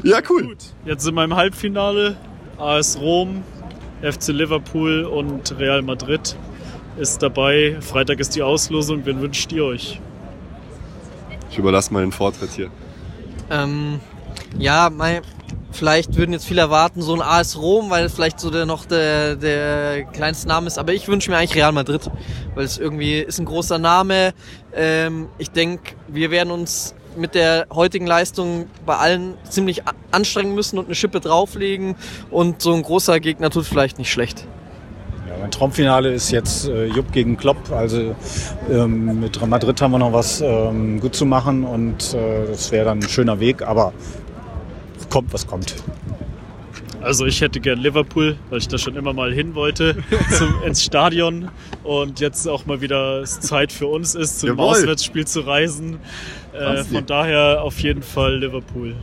[0.03, 0.43] Ja, cool.
[0.49, 2.17] Gut, jetzt sind wir im Halbfinale.
[2.59, 3.43] AS Rom,
[4.05, 6.37] FC Liverpool und Real Madrid
[6.97, 7.77] ist dabei.
[7.81, 9.05] Freitag ist die Auslosung.
[9.05, 10.01] Wen wünscht ihr euch?
[11.51, 12.71] Ich überlasse mal den Vortritt hier.
[13.51, 14.01] Ähm,
[14.59, 15.23] ja, mein,
[15.73, 18.87] vielleicht würden jetzt viele erwarten, so ein AS Rom, weil es vielleicht so der noch
[18.87, 20.79] der, der kleinste Name ist.
[20.79, 22.11] Aber ich wünsche mir eigentlich Real Madrid,
[22.55, 24.35] weil es irgendwie ist ein großer Name.
[24.75, 30.79] Ähm, ich denke, wir werden uns mit der heutigen Leistung bei allen ziemlich anstrengen müssen
[30.79, 31.97] und eine Schippe drauflegen.
[32.31, 34.47] Und so ein großer Gegner tut vielleicht nicht schlecht.
[35.29, 37.71] Ja, mein Traumfinale ist jetzt äh, Jupp gegen Klopp.
[37.71, 38.15] Also
[38.71, 42.87] ähm, mit Madrid haben wir noch was ähm, gut zu machen und äh, das wäre
[42.87, 43.93] dann ein schöner Weg, aber
[45.11, 45.77] kommt, was kommt.
[47.05, 49.97] Also ich hätte gern Liverpool, weil ich da schon immer mal hin wollte,
[50.39, 51.51] zum, ins Stadion.
[51.83, 54.71] Und jetzt auch mal wieder Zeit für uns ist, zum Jawohl.
[54.71, 55.99] Auswärtsspiel zu reisen.
[56.53, 58.95] Äh, von daher auf jeden Fall Liverpool.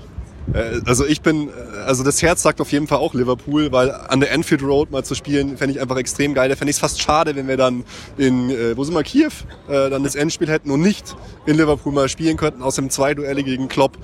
[0.54, 1.52] Äh, Also ich bin, äh,
[1.86, 5.04] also das Herz sagt auf jeden Fall auch Liverpool, weil an der Anfield Road mal
[5.04, 6.50] zu spielen, fände ich einfach extrem geil.
[6.50, 7.84] Da fände ich es fast schade, wenn wir dann
[8.18, 9.30] in, äh, wo sind wir, Kiew,
[9.70, 13.14] äh, dann das Endspiel hätten und nicht in Liverpool mal spielen könnten, aus dem zwei
[13.14, 13.98] Duelle gegen Klopp.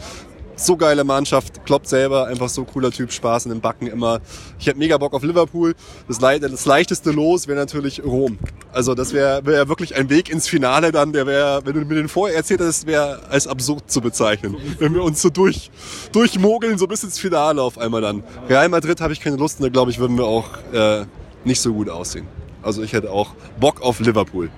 [0.60, 4.22] So geile Mannschaft, Klopp selber, einfach so cooler Typ, Spaß in den Backen immer.
[4.60, 5.76] Ich hätte mega Bock auf Liverpool.
[6.08, 8.40] Das, lei- das leichteste Los wäre natürlich Rom.
[8.74, 11.94] Also das wäre wär wirklich ein Weg ins Finale dann, der wäre, wenn du mir
[11.96, 14.58] den vorher erzählt hättest, wäre als absurd zu bezeichnen.
[14.80, 15.70] Wenn wir uns so durch,
[16.12, 18.24] durchmogeln, so bis ins Finale auf einmal dann.
[18.50, 21.06] Real Madrid habe ich keine Lust und da glaube ich, würden wir auch äh,
[21.44, 22.26] nicht so gut aussehen.
[22.64, 24.50] Also ich hätte auch Bock auf Liverpool.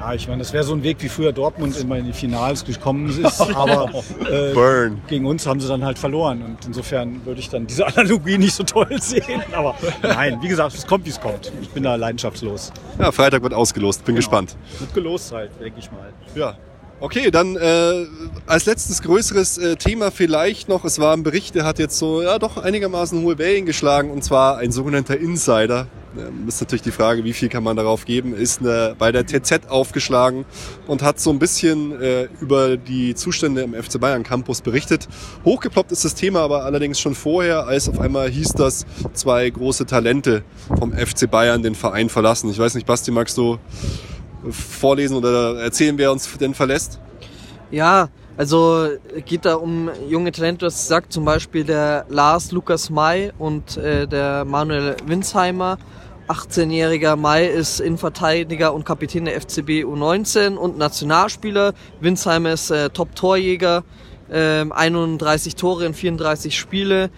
[0.00, 2.64] Ja, ich meine, das wäre so ein Weg, wie früher Dortmund immer in die Finals
[2.64, 3.90] gekommen ist, aber
[4.30, 5.00] äh, Burn.
[5.08, 8.54] gegen uns haben sie dann halt verloren und insofern würde ich dann diese Analogie nicht
[8.54, 9.42] so toll sehen.
[9.52, 11.50] Aber nein, wie gesagt, es kommt, wie es kommt.
[11.62, 12.72] Ich bin da leidenschaftslos.
[13.00, 14.04] Ja, Freitag wird ausgelost.
[14.04, 14.56] Bin gespannt.
[14.78, 16.12] Gut gelost halt, denke ich mal.
[16.36, 16.56] Ja.
[17.00, 18.06] Okay, dann äh,
[18.46, 22.22] als letztes größeres äh, Thema vielleicht noch, es war ein Bericht, der hat jetzt so
[22.22, 25.86] ja doch einigermaßen hohe Wellen geschlagen und zwar ein sogenannter Insider.
[26.16, 29.26] Ähm, ist natürlich die Frage, wie viel kann man darauf geben, ist äh, bei der
[29.26, 30.44] TZ aufgeschlagen
[30.86, 35.08] und hat so ein bisschen äh, über die Zustände im FC Bayern Campus berichtet.
[35.44, 39.86] Hochgeploppt ist das Thema aber allerdings schon vorher, als auf einmal hieß, dass zwei große
[39.86, 40.42] Talente
[40.78, 42.50] vom FC Bayern den Verein verlassen.
[42.50, 43.58] Ich weiß nicht, Basti, magst du
[44.50, 47.00] vorlesen oder erzählen, wer uns denn verlässt?
[47.70, 48.90] Ja, also
[49.26, 54.06] geht da um junge Talente, das sagt zum Beispiel der Lars Lukas May und äh,
[54.06, 55.76] der Manuel Winsheimer.
[56.28, 61.72] 18-jähriger May ist Innenverteidiger und Kapitän der FCB U19 und Nationalspieler.
[62.00, 63.82] Winsheimer ist äh, Top-Torjäger,
[64.30, 67.10] ähm, 31 Tore in 34 Spiele.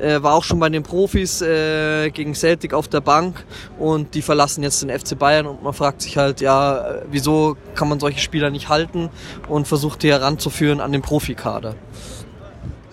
[0.00, 3.44] Äh, war auch schon bei den Profis äh, gegen Celtic auf der Bank
[3.78, 7.56] und die verlassen jetzt den FC Bayern und man fragt sich halt, ja, äh, wieso
[7.74, 9.10] kann man solche Spieler nicht halten
[9.48, 11.74] und versucht die heranzuführen an den Profikader.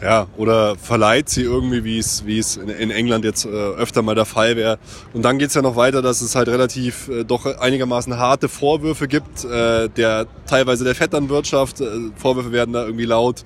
[0.02, 4.14] Ja, oder verleiht sie irgendwie, wie es, wie es in, England jetzt äh, öfter mal
[4.14, 4.78] der Fall wäre.
[5.14, 9.08] Und dann geht's ja noch weiter, dass es halt relativ äh, doch einigermaßen harte Vorwürfe
[9.08, 11.82] gibt, äh, der teilweise der Vetternwirtschaft.
[11.82, 11.88] Äh,
[12.18, 13.46] Vorwürfe werden da irgendwie laut,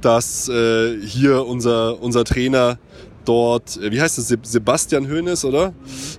[0.00, 2.78] dass äh, hier unser, unser Trainer
[3.24, 5.72] dort, äh, wie heißt es, Seb- Sebastian Hoeneß, oder?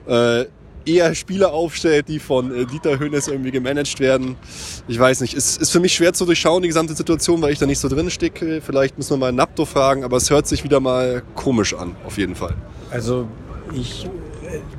[0.07, 0.45] Äh,
[0.83, 4.35] eher Spieler aufstellt, die von äh, Dieter Hoeneß irgendwie gemanagt werden.
[4.87, 7.59] Ich weiß nicht, es ist für mich schwer zu durchschauen, die gesamte Situation, weil ich
[7.59, 8.61] da nicht so drin stecke.
[8.61, 12.17] Vielleicht müssen wir mal Napto fragen, aber es hört sich wieder mal komisch an, auf
[12.17, 12.55] jeden Fall.
[12.89, 13.27] Also
[13.73, 14.09] ich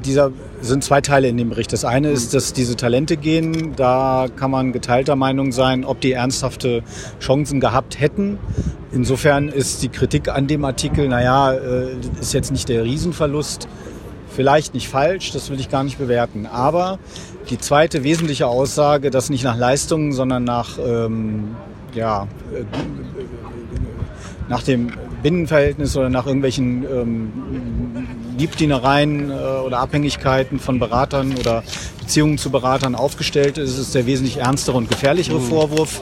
[0.05, 1.73] dieser sind zwei Teile in dem Bericht.
[1.73, 3.75] Das eine ist, dass diese Talente gehen.
[3.77, 6.83] Da kann man geteilter Meinung sein, ob die ernsthafte
[7.21, 8.39] Chancen gehabt hätten.
[8.93, 13.69] Insofern ist die Kritik an dem Artikel, naja, äh, ist jetzt nicht der Riesenverlust.
[14.29, 16.47] Vielleicht nicht falsch, das will ich gar nicht bewerten.
[16.47, 16.99] Aber
[17.51, 21.57] die zweite wesentliche Aussage, dass nicht nach Leistungen, sondern nach, ähm,
[21.95, 22.65] ja, äh,
[24.49, 24.93] nach dem
[25.23, 27.33] Binnenverhältnis oder nach irgendwelchen ähm,
[28.37, 31.63] Liebdienereien äh, oder Abhängigkeiten von Beratern oder
[32.01, 35.49] Beziehungen zu Beratern aufgestellt ist, ist der wesentlich ernstere und gefährlichere mhm.
[35.49, 36.01] Vorwurf.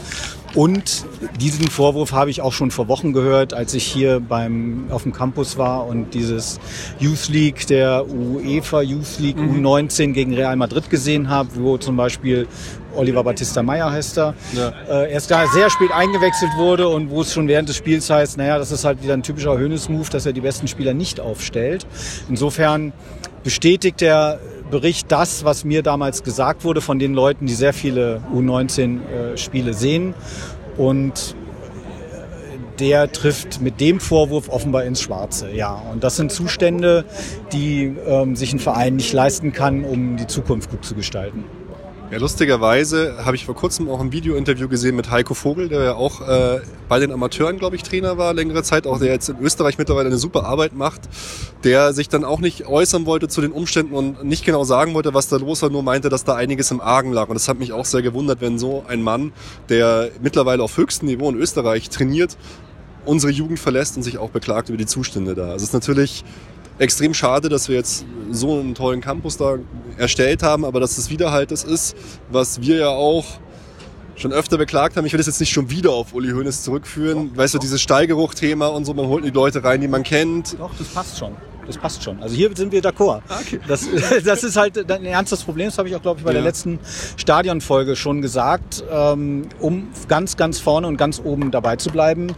[0.55, 1.05] Und
[1.41, 5.13] diesen Vorwurf habe ich auch schon vor Wochen gehört, als ich hier beim, auf dem
[5.13, 6.59] Campus war und dieses
[6.99, 9.65] Youth League, der UEFA Youth League mhm.
[9.65, 12.49] U19 gegen Real Madrid gesehen habe, wo zum Beispiel
[12.97, 14.73] Oliver Battista Meyer heißt er, ja.
[14.89, 18.37] äh, erst da sehr spät eingewechselt wurde und wo es schon während des Spiels heißt,
[18.37, 21.87] naja, das ist halt wieder ein typischer Hönes-Move, dass er die besten Spieler nicht aufstellt.
[22.29, 22.93] Insofern
[23.45, 24.41] bestätigt der
[24.71, 30.15] Bericht das, was mir damals gesagt wurde von den Leuten, die sehr viele U19-Spiele sehen.
[30.77, 31.35] Und
[32.79, 35.51] der trifft mit dem Vorwurf offenbar ins Schwarze.
[35.53, 37.05] Ja, und das sind Zustände,
[37.53, 41.45] die ähm, sich ein Verein nicht leisten kann, um die Zukunft gut zu gestalten.
[42.11, 45.95] Ja, lustigerweise habe ich vor kurzem auch ein Video-Interview gesehen mit Heiko Vogel, der ja
[45.95, 49.39] auch äh, bei den Amateuren, glaube ich, Trainer war längere Zeit, auch der jetzt in
[49.41, 51.03] Österreich mittlerweile eine super Arbeit macht,
[51.63, 55.15] der sich dann auch nicht äußern wollte zu den Umständen und nicht genau sagen wollte,
[55.15, 57.29] was da los war, nur meinte, dass da einiges im Argen lag.
[57.29, 59.33] Und das hat mich auch sehr gewundert, wenn so ein Mann,
[59.69, 62.37] der mittlerweile auf höchstem Niveau in Österreich trainiert,
[63.05, 65.45] unsere Jugend verlässt und sich auch beklagt über die Zustände da.
[65.45, 66.25] Also es ist natürlich
[66.81, 69.57] extrem schade, dass wir jetzt so einen tollen Campus da
[69.97, 71.95] erstellt haben, aber dass es wieder halt das ist,
[72.31, 73.25] was wir ja auch
[74.17, 75.07] schon öfter beklagt haben.
[75.07, 77.31] Ich will das jetzt nicht schon wieder auf Uli Hoeneß zurückführen.
[77.31, 77.59] Doch, weißt doch.
[77.59, 80.59] du, dieses Steigeruch-Thema und so, man holt die Leute rein, die man kennt.
[80.59, 81.37] Doch, das passt schon.
[81.67, 82.21] Das passt schon.
[82.21, 83.21] Also hier sind wir d'accord.
[83.29, 83.61] Okay.
[83.69, 83.87] Das,
[84.25, 85.67] das ist halt ein ernstes Problem.
[85.67, 86.35] Das habe ich auch, glaube ich, bei ja.
[86.35, 86.81] der letzten
[87.17, 88.83] Stadionfolge schon gesagt.
[88.91, 92.33] Ähm, um ganz, ganz vorne und ganz oben dabei zu bleiben,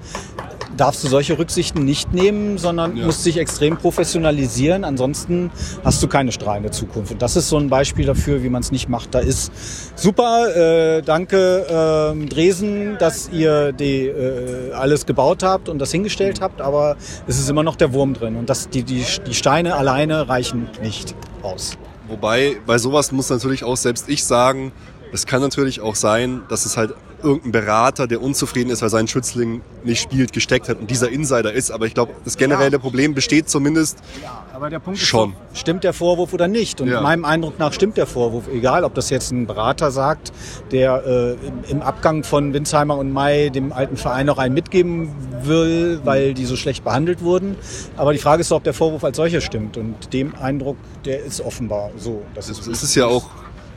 [0.77, 3.07] darfst du solche Rücksichten nicht nehmen, sondern ja.
[3.07, 4.85] musst dich extrem professionalisieren.
[4.85, 5.51] Ansonsten
[5.85, 7.13] hast du keine strahlende Zukunft.
[7.13, 9.15] Und das ist so ein Beispiel dafür, wie man es nicht macht.
[9.15, 9.53] Da ist
[9.97, 16.41] super, äh, danke äh, Dresen, dass ihr die, äh, alles gebaut habt und das hingestellt
[16.41, 16.97] habt, aber
[17.27, 18.37] es ist immer noch der Wurm drin.
[18.37, 21.77] Und das, die, die, die Steine alleine reichen nicht aus.
[22.09, 24.73] Wobei, bei sowas muss natürlich auch selbst ich sagen,
[25.13, 29.09] es kann natürlich auch sein, dass es halt irgendein Berater, der unzufrieden ist, weil sein
[29.09, 31.71] Schützling nicht spielt, gesteckt hat und dieser Insider ist.
[31.71, 32.79] Aber ich glaube, das generelle.
[32.79, 35.35] Problem besteht zumindest ja, aber der Punkt schon.
[35.53, 36.81] Ist, stimmt der Vorwurf oder nicht?
[36.81, 37.01] Und ja.
[37.01, 38.49] meinem Eindruck nach stimmt der Vorwurf.
[38.49, 40.33] Egal, ob das jetzt ein Berater sagt,
[40.71, 45.11] der äh, im Abgang von Winsheimer und May dem alten Verein noch einen mitgeben
[45.43, 47.57] will, weil die so schlecht behandelt wurden.
[47.97, 49.77] Aber die Frage ist, ob der Vorwurf als solcher stimmt.
[49.77, 52.23] Und dem Eindruck, der ist offenbar so.
[52.35, 53.29] Das es, ist, es ist ja auch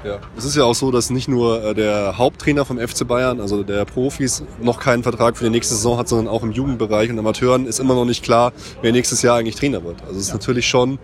[0.06, 0.20] ja.
[0.38, 3.64] Es ist ja auch so, dass nicht nur äh, der Haupttrainer vom FC Bayern, also
[3.64, 7.20] der Profis, noch keinen Vertrag für die nächste Saison hat, sondern auch im Jugendbereich und
[7.20, 10.01] Amateuren ist immer noch nicht klar, wer nächstes Jahr eigentlich Trainer wird.
[10.01, 10.36] Also es ist ja.
[10.36, 10.99] natürlich schon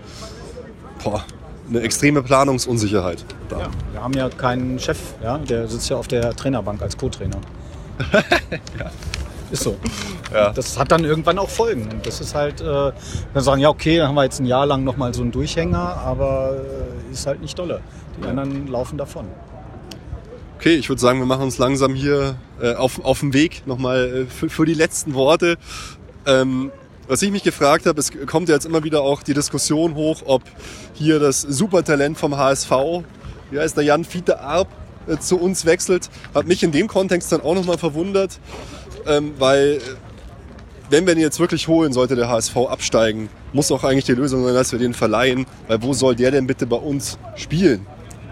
[1.04, 1.24] boah,
[1.70, 3.60] eine extreme Planungsunsicherheit da.
[3.60, 5.38] Ja, wir haben ja keinen Chef, ja?
[5.38, 7.38] der sitzt ja auf der Trainerbank als Co-Trainer.
[8.80, 8.92] ja.
[9.52, 9.76] Ist so.
[10.34, 10.52] Ja.
[10.52, 11.90] Das hat dann irgendwann auch Folgen.
[11.92, 14.66] Und das ist halt, äh, wir sagen, ja okay, dann haben wir jetzt ein Jahr
[14.66, 16.56] lang nochmal so einen Durchhänger, aber
[17.10, 17.82] äh, ist halt nicht dolle.
[18.22, 19.28] Die anderen laufen davon.
[20.58, 24.06] Okay, ich würde sagen, wir machen uns langsam hier äh, auf, auf dem Weg nochmal
[24.06, 25.58] äh, für, für die letzten Worte.
[26.28, 26.72] Ähm,
[27.08, 30.22] was ich mich gefragt habe, es kommt ja jetzt immer wieder auch die Diskussion hoch,
[30.26, 30.44] ob
[30.94, 32.72] hier das Supertalent vom HSV,
[33.50, 34.68] wie heißt der Jan Fiete Arp,
[35.08, 36.10] äh, zu uns wechselt.
[36.36, 38.40] Hat mich in dem Kontext dann auch nochmal verwundert,
[39.08, 39.82] ähm, weil
[40.92, 44.44] wenn wir ihn jetzt wirklich holen, sollte der HSV absteigen, muss auch eigentlich die Lösung
[44.44, 47.88] sein, dass wir den verleihen, weil wo soll der denn bitte bei uns spielen?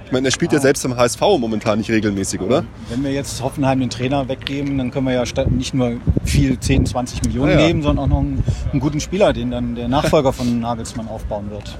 [0.10, 2.66] Ich meine, er spielt ja selbst im HSV momentan nicht regelmäßig, oder?
[2.90, 6.60] Wenn wir jetzt Hoffenheim den Trainer weggeben, dann können wir ja statt nicht nur viel
[6.60, 7.68] 10, 20 Millionen ah, ja.
[7.68, 11.52] nehmen, sondern auch noch einen, einen, guten Spieler, den dann der Nachfolger von Nagelsmann aufbauen
[11.52, 11.78] wird.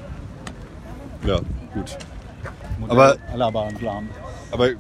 [1.26, 1.38] Ja,
[1.74, 1.98] gut.
[2.80, 4.10] Modell aber Alaba und Lahm.
[4.52, 4.76] Aber äh,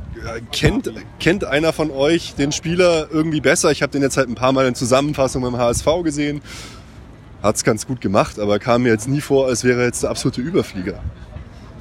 [0.52, 3.72] kennt, kennt einer von euch den Spieler irgendwie besser?
[3.72, 6.44] Ich habe den jetzt halt ein paar Mal in Zusammenfassung beim HSV gesehen.
[7.42, 10.04] Hat es ganz gut gemacht, aber kam mir jetzt nie vor, als wäre er jetzt
[10.04, 11.00] der absolute Überflieger.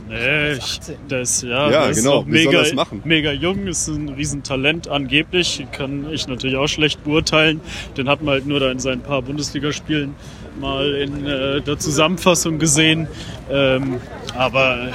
[0.09, 2.21] Nee, ich, das, ja, ja das genau.
[2.21, 2.65] ist mega,
[3.05, 5.67] mega jung, ist ein Riesentalent angeblich.
[5.73, 7.61] Kann ich natürlich auch schlecht beurteilen.
[7.97, 10.15] Den hat man halt nur da in seinen paar Bundesligaspielen
[10.61, 13.07] mal in äh, der Zusammenfassung gesehen.
[13.51, 14.01] Ähm,
[14.37, 14.89] aber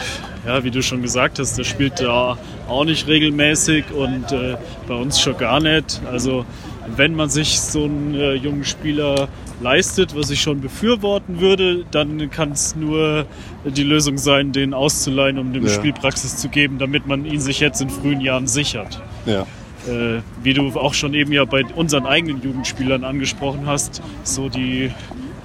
[0.45, 2.37] ja, wie du schon gesagt hast, der spielt da
[2.67, 4.57] auch nicht regelmäßig und äh,
[4.87, 6.01] bei uns schon gar nicht.
[6.11, 6.45] Also
[6.95, 9.27] wenn man sich so einen äh, jungen Spieler
[9.61, 13.25] leistet, was ich schon befürworten würde, dann kann es nur
[13.65, 15.69] die Lösung sein, den auszuleihen, um dem Ja.
[15.69, 19.01] Spielpraxis zu geben, damit man ihn sich jetzt in frühen Jahren sichert.
[19.25, 19.45] Ja.
[19.87, 24.91] Äh, wie du auch schon eben ja bei unseren eigenen Jugendspielern angesprochen hast, so die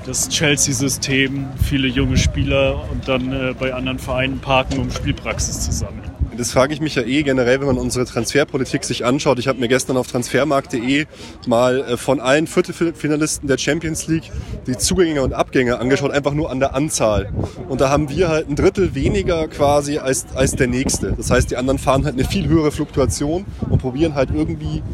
[0.06, 5.72] das Chelsea-System, viele junge Spieler und dann äh, bei anderen Vereinen parken, um Spielpraxis zu
[5.72, 6.07] sammeln.
[6.38, 9.40] Das frage ich mich ja eh generell, wenn man unsere Transferpolitik sich anschaut.
[9.40, 11.06] Ich habe mir gestern auf transfermarkt.de
[11.48, 14.30] mal äh, von allen Viertelfinalisten der Champions League
[14.68, 17.32] die Zugänge und Abgänge angeschaut, einfach nur an der Anzahl.
[17.68, 21.10] Und da haben wir halt ein Drittel weniger quasi als, als der nächste.
[21.10, 24.84] Das heißt, die anderen fahren halt eine viel höhere Fluktuation und probieren halt irgendwie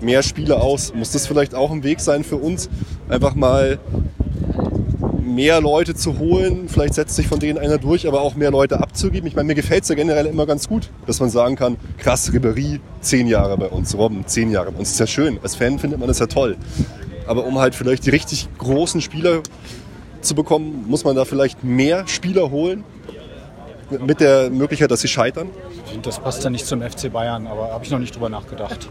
[0.00, 0.94] mehr Spiele aus.
[0.94, 2.70] Muss das vielleicht auch ein Weg sein für uns,
[3.10, 3.78] einfach mal
[5.24, 8.80] mehr Leute zu holen, vielleicht setzt sich von denen einer durch, aber auch mehr Leute
[8.80, 9.26] abzugeben.
[9.26, 12.30] Ich meine, mir gefällt es ja generell immer ganz gut, dass man sagen kann, krass,
[12.32, 14.90] Ribéry, zehn Jahre bei uns, Robben, zehn Jahre bei uns.
[14.90, 15.38] Ist ja schön.
[15.42, 16.56] Als Fan findet man das ja toll.
[17.26, 19.42] Aber um halt vielleicht die richtig großen Spieler
[20.20, 22.84] zu bekommen, muss man da vielleicht mehr Spieler holen.
[24.00, 25.48] Mit der Möglichkeit, dass sie scheitern.
[26.02, 28.88] Das passt ja nicht zum FC Bayern, aber habe ich noch nicht drüber nachgedacht.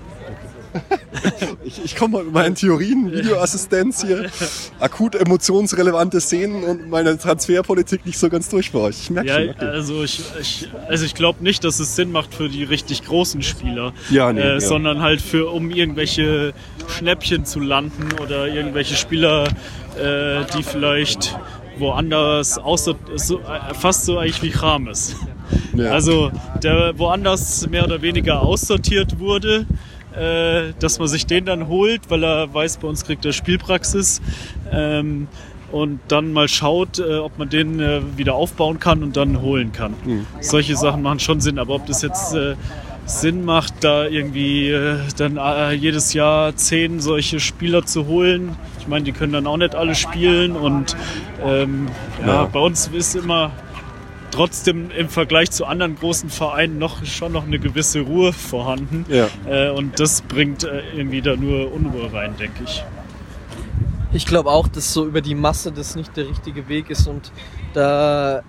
[1.63, 4.29] Ich, ich komme mal mit meinen Theorien, Videoassistenz hier,
[4.79, 8.97] akut emotionsrelevante Szenen und meine Transferpolitik nicht so ganz durch bei euch.
[9.03, 9.49] Ich merke Ja, schon.
[9.51, 9.65] Okay.
[9.65, 13.41] also ich, ich, also ich glaube nicht, dass es Sinn macht für die richtig großen
[13.41, 14.59] Spieler, Ja, nee, äh, ja.
[14.59, 16.53] sondern halt für um irgendwelche
[16.87, 19.45] Schnäppchen zu landen oder irgendwelche Spieler,
[19.97, 21.37] äh, die vielleicht
[21.77, 25.15] woanders außer so, äh, fast so eigentlich wie Chames.
[25.75, 25.91] Ja.
[25.91, 29.65] Also der woanders mehr oder weniger aussortiert wurde,
[30.17, 34.21] äh, dass man sich den dann holt, weil er weiß, bei uns kriegt er Spielpraxis.
[34.71, 35.27] Ähm,
[35.71, 39.71] und dann mal schaut, äh, ob man den äh, wieder aufbauen kann und dann holen
[39.71, 39.95] kann.
[40.39, 42.53] Solche Sachen machen schon Sinn, aber ob das jetzt äh,
[43.07, 48.55] Sinn macht, da irgendwie äh, dann äh, jedes Jahr zehn solche Spieler zu holen.
[48.79, 50.95] Ich meine, die können dann auch nicht alle spielen und
[51.43, 51.87] ähm,
[52.21, 52.43] ja, Ja.
[52.45, 53.49] bei uns ist immer
[54.33, 59.05] trotzdem im Vergleich zu anderen großen Vereinen noch schon noch eine gewisse Ruhe vorhanden.
[59.07, 59.29] Ja.
[59.47, 62.83] Äh, und das bringt äh, irgendwie da nur Unruhe rein, denke ich.
[64.11, 67.31] Ich glaube auch, dass so über die Masse das nicht der richtige Weg ist und
[67.73, 68.43] da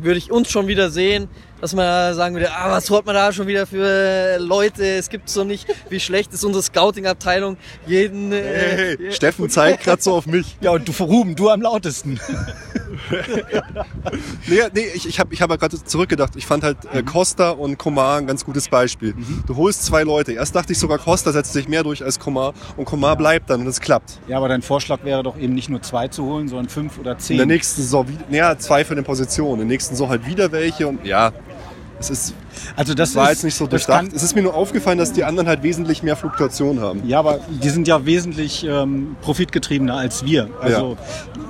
[0.00, 1.28] würde ich uns schon wieder sehen,
[1.60, 5.28] dass man sagen würde, ah, was holt man da schon wieder für Leute, es gibt
[5.28, 8.32] so nicht, wie schlecht ist unsere Scouting-Abteilung, jeden...
[8.32, 10.56] äh, Hey, hey, Steffen zeigt gerade so auf mich.
[10.60, 12.20] Ja, und du, Ruben, du am lautesten.
[14.48, 16.34] Nee, nee ich, ich habe ich hab ja gerade zurückgedacht.
[16.36, 19.14] Ich fand halt äh, Costa und Komar ein ganz gutes Beispiel.
[19.46, 20.32] Du holst zwei Leute.
[20.32, 23.60] Erst dachte ich sogar, Costa setzt sich mehr durch als Komar und Komar bleibt dann
[23.62, 24.18] und es klappt.
[24.28, 27.12] Ja, aber dein Vorschlag wäre doch eben nicht nur zwei zu holen, sondern fünf oder
[27.12, 27.36] In zehn.
[27.38, 29.54] der nächsten Saison, wie- naja, zwei für eine Position.
[29.54, 31.32] In der nächsten Saison halt wieder welche und ja,
[31.98, 32.34] es ist,
[32.76, 34.06] also das war ist, jetzt nicht so durchdacht.
[34.14, 37.02] Es ist mir nur aufgefallen, dass die anderen halt wesentlich mehr Fluktuation haben.
[37.06, 40.48] Ja, aber die sind ja wesentlich ähm, profitgetriebener als wir.
[40.60, 40.96] Also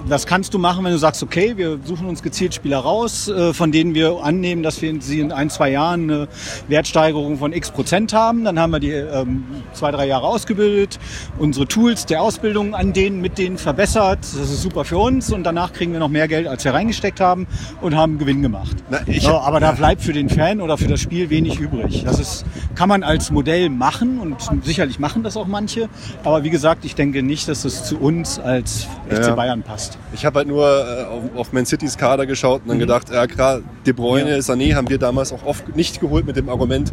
[0.08, 3.52] das kannst du machen, wenn du sagst, okay, wir suchen uns gezielt Spieler raus, äh,
[3.52, 6.28] von denen wir annehmen, dass wir sie in ein, zwei Jahren eine
[6.68, 8.44] Wertsteigerung von x Prozent haben.
[8.44, 10.98] Dann haben wir die ähm, zwei, drei Jahre ausgebildet,
[11.38, 14.18] unsere Tools der Ausbildung an denen, mit denen verbessert.
[14.20, 17.20] Das ist super für uns und danach kriegen wir noch mehr Geld, als wir reingesteckt
[17.20, 17.46] haben
[17.80, 18.76] und haben Gewinn gemacht.
[18.90, 22.02] Na, ich- so, aber da bleibt für den Fan oder für das Spiel wenig übrig.
[22.04, 22.44] Das ist,
[22.74, 25.88] kann man als Modell machen und sicherlich machen das auch manche.
[26.24, 29.34] Aber wie gesagt, ich denke nicht, dass es zu uns als FC Ja.
[29.34, 29.98] Bayern passt.
[30.12, 33.26] Ich habe halt nur äh, auf, auf Man Citys Kader geschaut und dann gedacht, ja
[33.26, 34.38] klar, De Bruyne, Ja.
[34.38, 36.90] Sané haben wir damals auch oft nicht geholt mit dem Argument,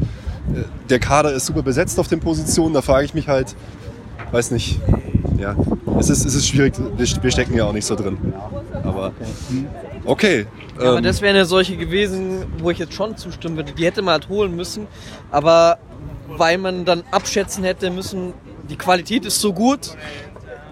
[0.54, 2.74] äh, der Kader ist super besetzt auf den Positionen.
[2.74, 3.56] Da frage ich mich halt,
[4.32, 4.80] weiß nicht,
[5.40, 5.56] ja,
[6.00, 8.18] es ist, es ist schwierig, wir, wir stecken ja auch nicht so drin.
[8.84, 9.66] Aber okay.
[10.78, 13.72] Ja, aber ähm, das wäre eine solche gewesen, wo ich jetzt schon zustimmen würde.
[13.72, 14.88] Die hätte man halt holen müssen,
[15.32, 15.78] aber
[16.28, 18.34] weil man dann abschätzen hätte müssen,
[18.70, 19.96] die Qualität ist so gut,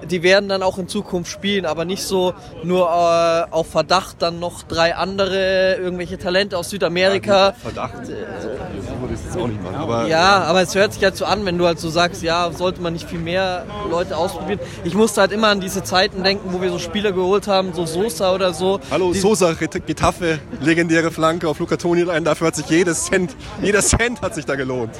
[0.09, 2.33] die werden dann auch in Zukunft spielen, aber nicht so
[2.63, 7.53] nur äh, auf Verdacht dann noch drei andere irgendwelche Talente aus Südamerika.
[7.61, 7.93] Verdacht.
[7.99, 9.75] Also, so würde ich jetzt auch nicht machen.
[9.75, 12.51] Aber Ja, aber es hört sich halt so an, wenn du halt so sagst, ja,
[12.51, 14.59] sollte man nicht viel mehr Leute ausprobieren.
[14.83, 17.85] Ich musste halt immer an diese Zeiten denken, wo wir so Spieler geholt haben, so
[17.85, 18.79] Sosa oder so.
[18.89, 22.23] Hallo, die, Sosa, Get- Getafe, legendäre Flanke auf Luca Toni ein.
[22.23, 24.91] Dafür hat sich jedes Cent, jeder Cent hat sich da gelohnt.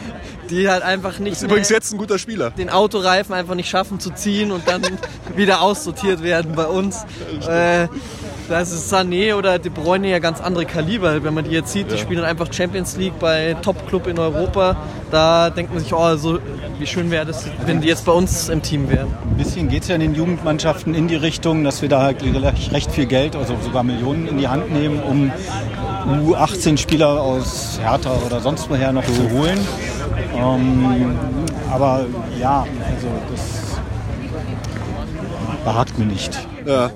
[0.49, 2.51] die halt einfach nicht Ist übrigens jetzt ein guter Spieler.
[2.51, 4.81] den Autoreifen einfach nicht schaffen zu ziehen und dann
[5.35, 7.05] wieder aussortiert werden bei uns.
[7.47, 7.87] Äh,
[8.49, 11.23] das ist Sané oder De Bruyne ja ganz andere Kaliber.
[11.23, 14.75] Wenn man die jetzt sieht, die spielen einfach Champions League bei Top-Club in Europa.
[15.09, 16.39] Da denkt man sich, oh, so,
[16.77, 19.07] wie schön wäre das, wenn die jetzt bei uns im Team wären.
[19.07, 22.21] Ein bisschen geht es ja in den Jugendmannschaften in die Richtung, dass wir da halt
[22.23, 25.31] recht recht viel Geld, also sogar Millionen in die Hand nehmen, um
[26.27, 29.59] U18-Spieler aus Hertha oder sonst woher noch zu holen.
[30.35, 31.15] Ähm,
[31.71, 32.05] aber
[32.39, 33.60] ja, also das
[35.63, 36.37] behagt mir nicht.
[36.65, 36.91] Ja.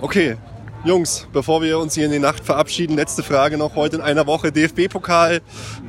[0.00, 0.36] Okay.
[0.82, 4.26] Jungs, bevor wir uns hier in die Nacht verabschieden, letzte Frage noch heute in einer
[4.26, 5.42] Woche DFB-Pokal.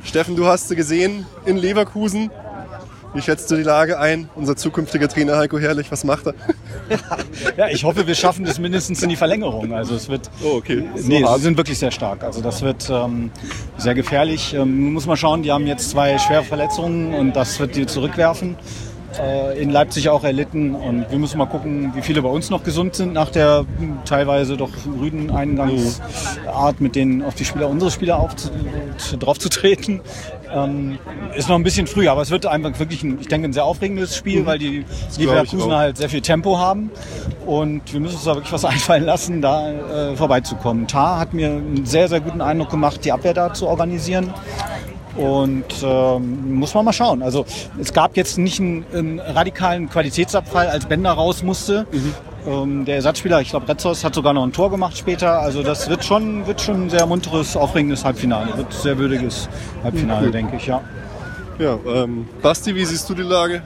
[0.04, 2.30] Steffen, du hast sie gesehen in Leverkusen.
[3.14, 4.28] Wie schätzt du die Lage ein?
[4.34, 6.34] Unser zukünftiger Trainer Heiko Herrlich, was macht er?
[7.56, 9.72] Ja, ich hoffe, wir schaffen das mindestens in die Verlängerung.
[9.72, 10.30] Also es wird.
[10.42, 10.84] Oh, okay.
[11.06, 12.22] Nee, sie sind wirklich sehr stark.
[12.24, 13.30] Also das wird ähm,
[13.78, 14.54] sehr gefährlich.
[14.54, 18.56] Ähm, muss man schauen, die haben jetzt zwei schwere Verletzungen und das wird die zurückwerfen.
[19.20, 22.64] Äh, in Leipzig auch erlitten und wir müssen mal gucken, wie viele bei uns noch
[22.64, 23.66] gesund sind nach der
[24.06, 28.34] teilweise doch rüden Eingangsart, mit denen auf die Spieler, unsere Spieler auf,
[29.18, 30.00] drauf zu treten.
[30.54, 30.98] Ähm,
[31.34, 33.64] ist noch ein bisschen früh, aber es wird einfach wirklich, ein, ich denke, ein sehr
[33.64, 34.84] aufregendes Spiel, weil die
[35.18, 36.90] Leverkusen halt sehr viel Tempo haben
[37.46, 40.86] und wir müssen uns da wirklich was einfallen lassen, da äh, vorbeizukommen.
[40.86, 44.32] Tar hat mir einen sehr, sehr guten Eindruck gemacht, die Abwehr da zu organisieren.
[45.16, 47.22] Und ähm, muss man mal schauen.
[47.22, 47.44] Also
[47.78, 51.86] es gab jetzt nicht einen, einen radikalen Qualitätsabfall, als Bender raus musste.
[52.46, 55.40] Ähm, der Ersatzspieler, ich glaube Retzos, hat sogar noch ein Tor gemacht später.
[55.40, 58.56] Also das wird schon, wird schon ein sehr munteres, aufregendes Halbfinale.
[58.56, 59.48] Wird ein sehr würdiges
[59.84, 60.80] Halbfinale, denke ich, ja.
[61.58, 63.62] Ja, ähm, Basti, wie siehst du die Lage?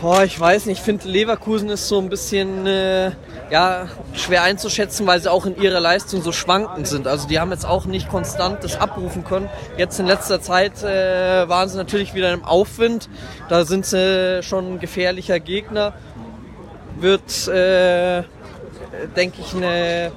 [0.00, 3.12] Boah, ich weiß nicht, ich finde Leverkusen ist so ein bisschen äh,
[3.50, 7.06] ja, schwer einzuschätzen, weil sie auch in ihrer Leistung so schwankend sind.
[7.06, 9.48] Also die haben jetzt auch nicht konstant das abrufen können.
[9.76, 13.08] Jetzt in letzter Zeit äh, waren sie natürlich wieder im Aufwind.
[13.48, 15.92] Da sind sie schon ein gefährlicher Gegner.
[16.98, 18.22] Wird, äh,
[19.16, 20.10] denke ich, eine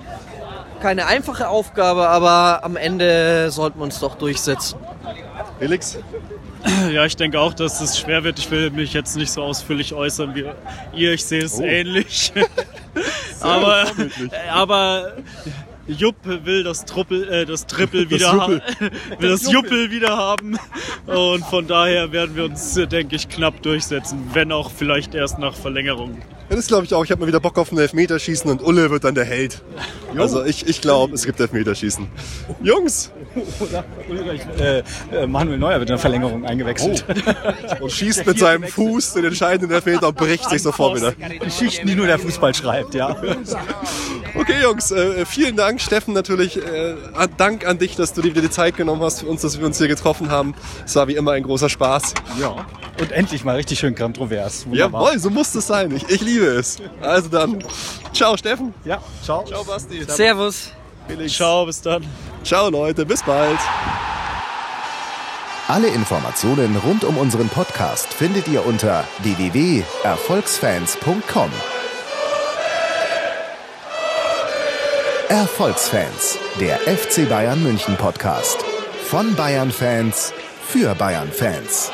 [0.81, 4.79] keine einfache Aufgabe, aber am Ende sollten wir uns doch durchsetzen.
[5.59, 5.97] Felix?
[6.91, 8.37] Ja, ich denke auch, dass es schwer wird.
[8.37, 10.45] Ich will mich jetzt nicht so ausführlich äußern wie
[10.93, 11.13] ihr.
[11.13, 11.63] Ich sehe es Oh.
[11.63, 12.33] ähnlich.
[13.47, 14.31] aber, vorbildlich.
[14.51, 15.13] aber
[15.87, 18.61] Jupp will das Truppel, äh, das Triple Das wieder haben,
[19.19, 20.57] will das Juppel wieder haben.
[21.07, 25.39] Und von daher werden wir uns, äh, denke ich, knapp durchsetzen, wenn auch vielleicht erst
[25.39, 26.21] nach Verlängerung.
[26.49, 27.03] Das glaube ich auch.
[27.03, 29.61] Ich habe mal wieder Bock auf ein Elfmeterschießen und Ulle wird dann der Held.
[30.17, 32.07] Also ich, ich glaube, es gibt Elfmeterschießen.
[32.61, 33.11] Jungs!
[33.59, 37.05] Oder, oder äh, äh, Manuel Neuer wird in der Verlängerung eingewechselt.
[37.79, 41.13] Und schießt mit seinem Fuß den entscheidenden Elfmeter und bricht sich sofort wieder.
[41.39, 43.15] Geschichten, die nur der Fußball schreibt, ja.
[44.35, 45.81] Okay, Jungs, äh, vielen Dank.
[45.81, 46.95] Steffen, natürlich äh,
[47.37, 49.65] Dank an dich, dass du dir wieder die Zeit genommen hast für uns, dass wir
[49.65, 50.55] uns hier getroffen haben.
[50.85, 52.13] Es war wie immer ein großer Spaß.
[52.39, 52.55] ja.
[52.99, 54.65] Und endlich mal richtig schön kontrovers.
[54.65, 55.03] Wunderbar.
[55.03, 55.95] Jawohl, so muss es sein.
[55.95, 56.77] Ich, ich liebe es.
[57.01, 57.63] Also dann,
[58.13, 58.71] ciao Steffen.
[58.85, 59.43] Ja, ciao.
[59.45, 60.03] Ciao Basti.
[60.07, 60.71] Servus.
[61.07, 61.33] Felix.
[61.33, 62.05] Ciao, bis dann.
[62.43, 63.57] Ciao Leute, bis bald.
[65.67, 71.51] Alle Informationen rund um unseren Podcast findet ihr unter www.erfolgsfans.com.
[75.29, 78.57] Erfolgsfans, der FC Bayern München Podcast.
[79.05, 80.33] Von Bayern Fans
[80.67, 81.91] für Bayern Fans.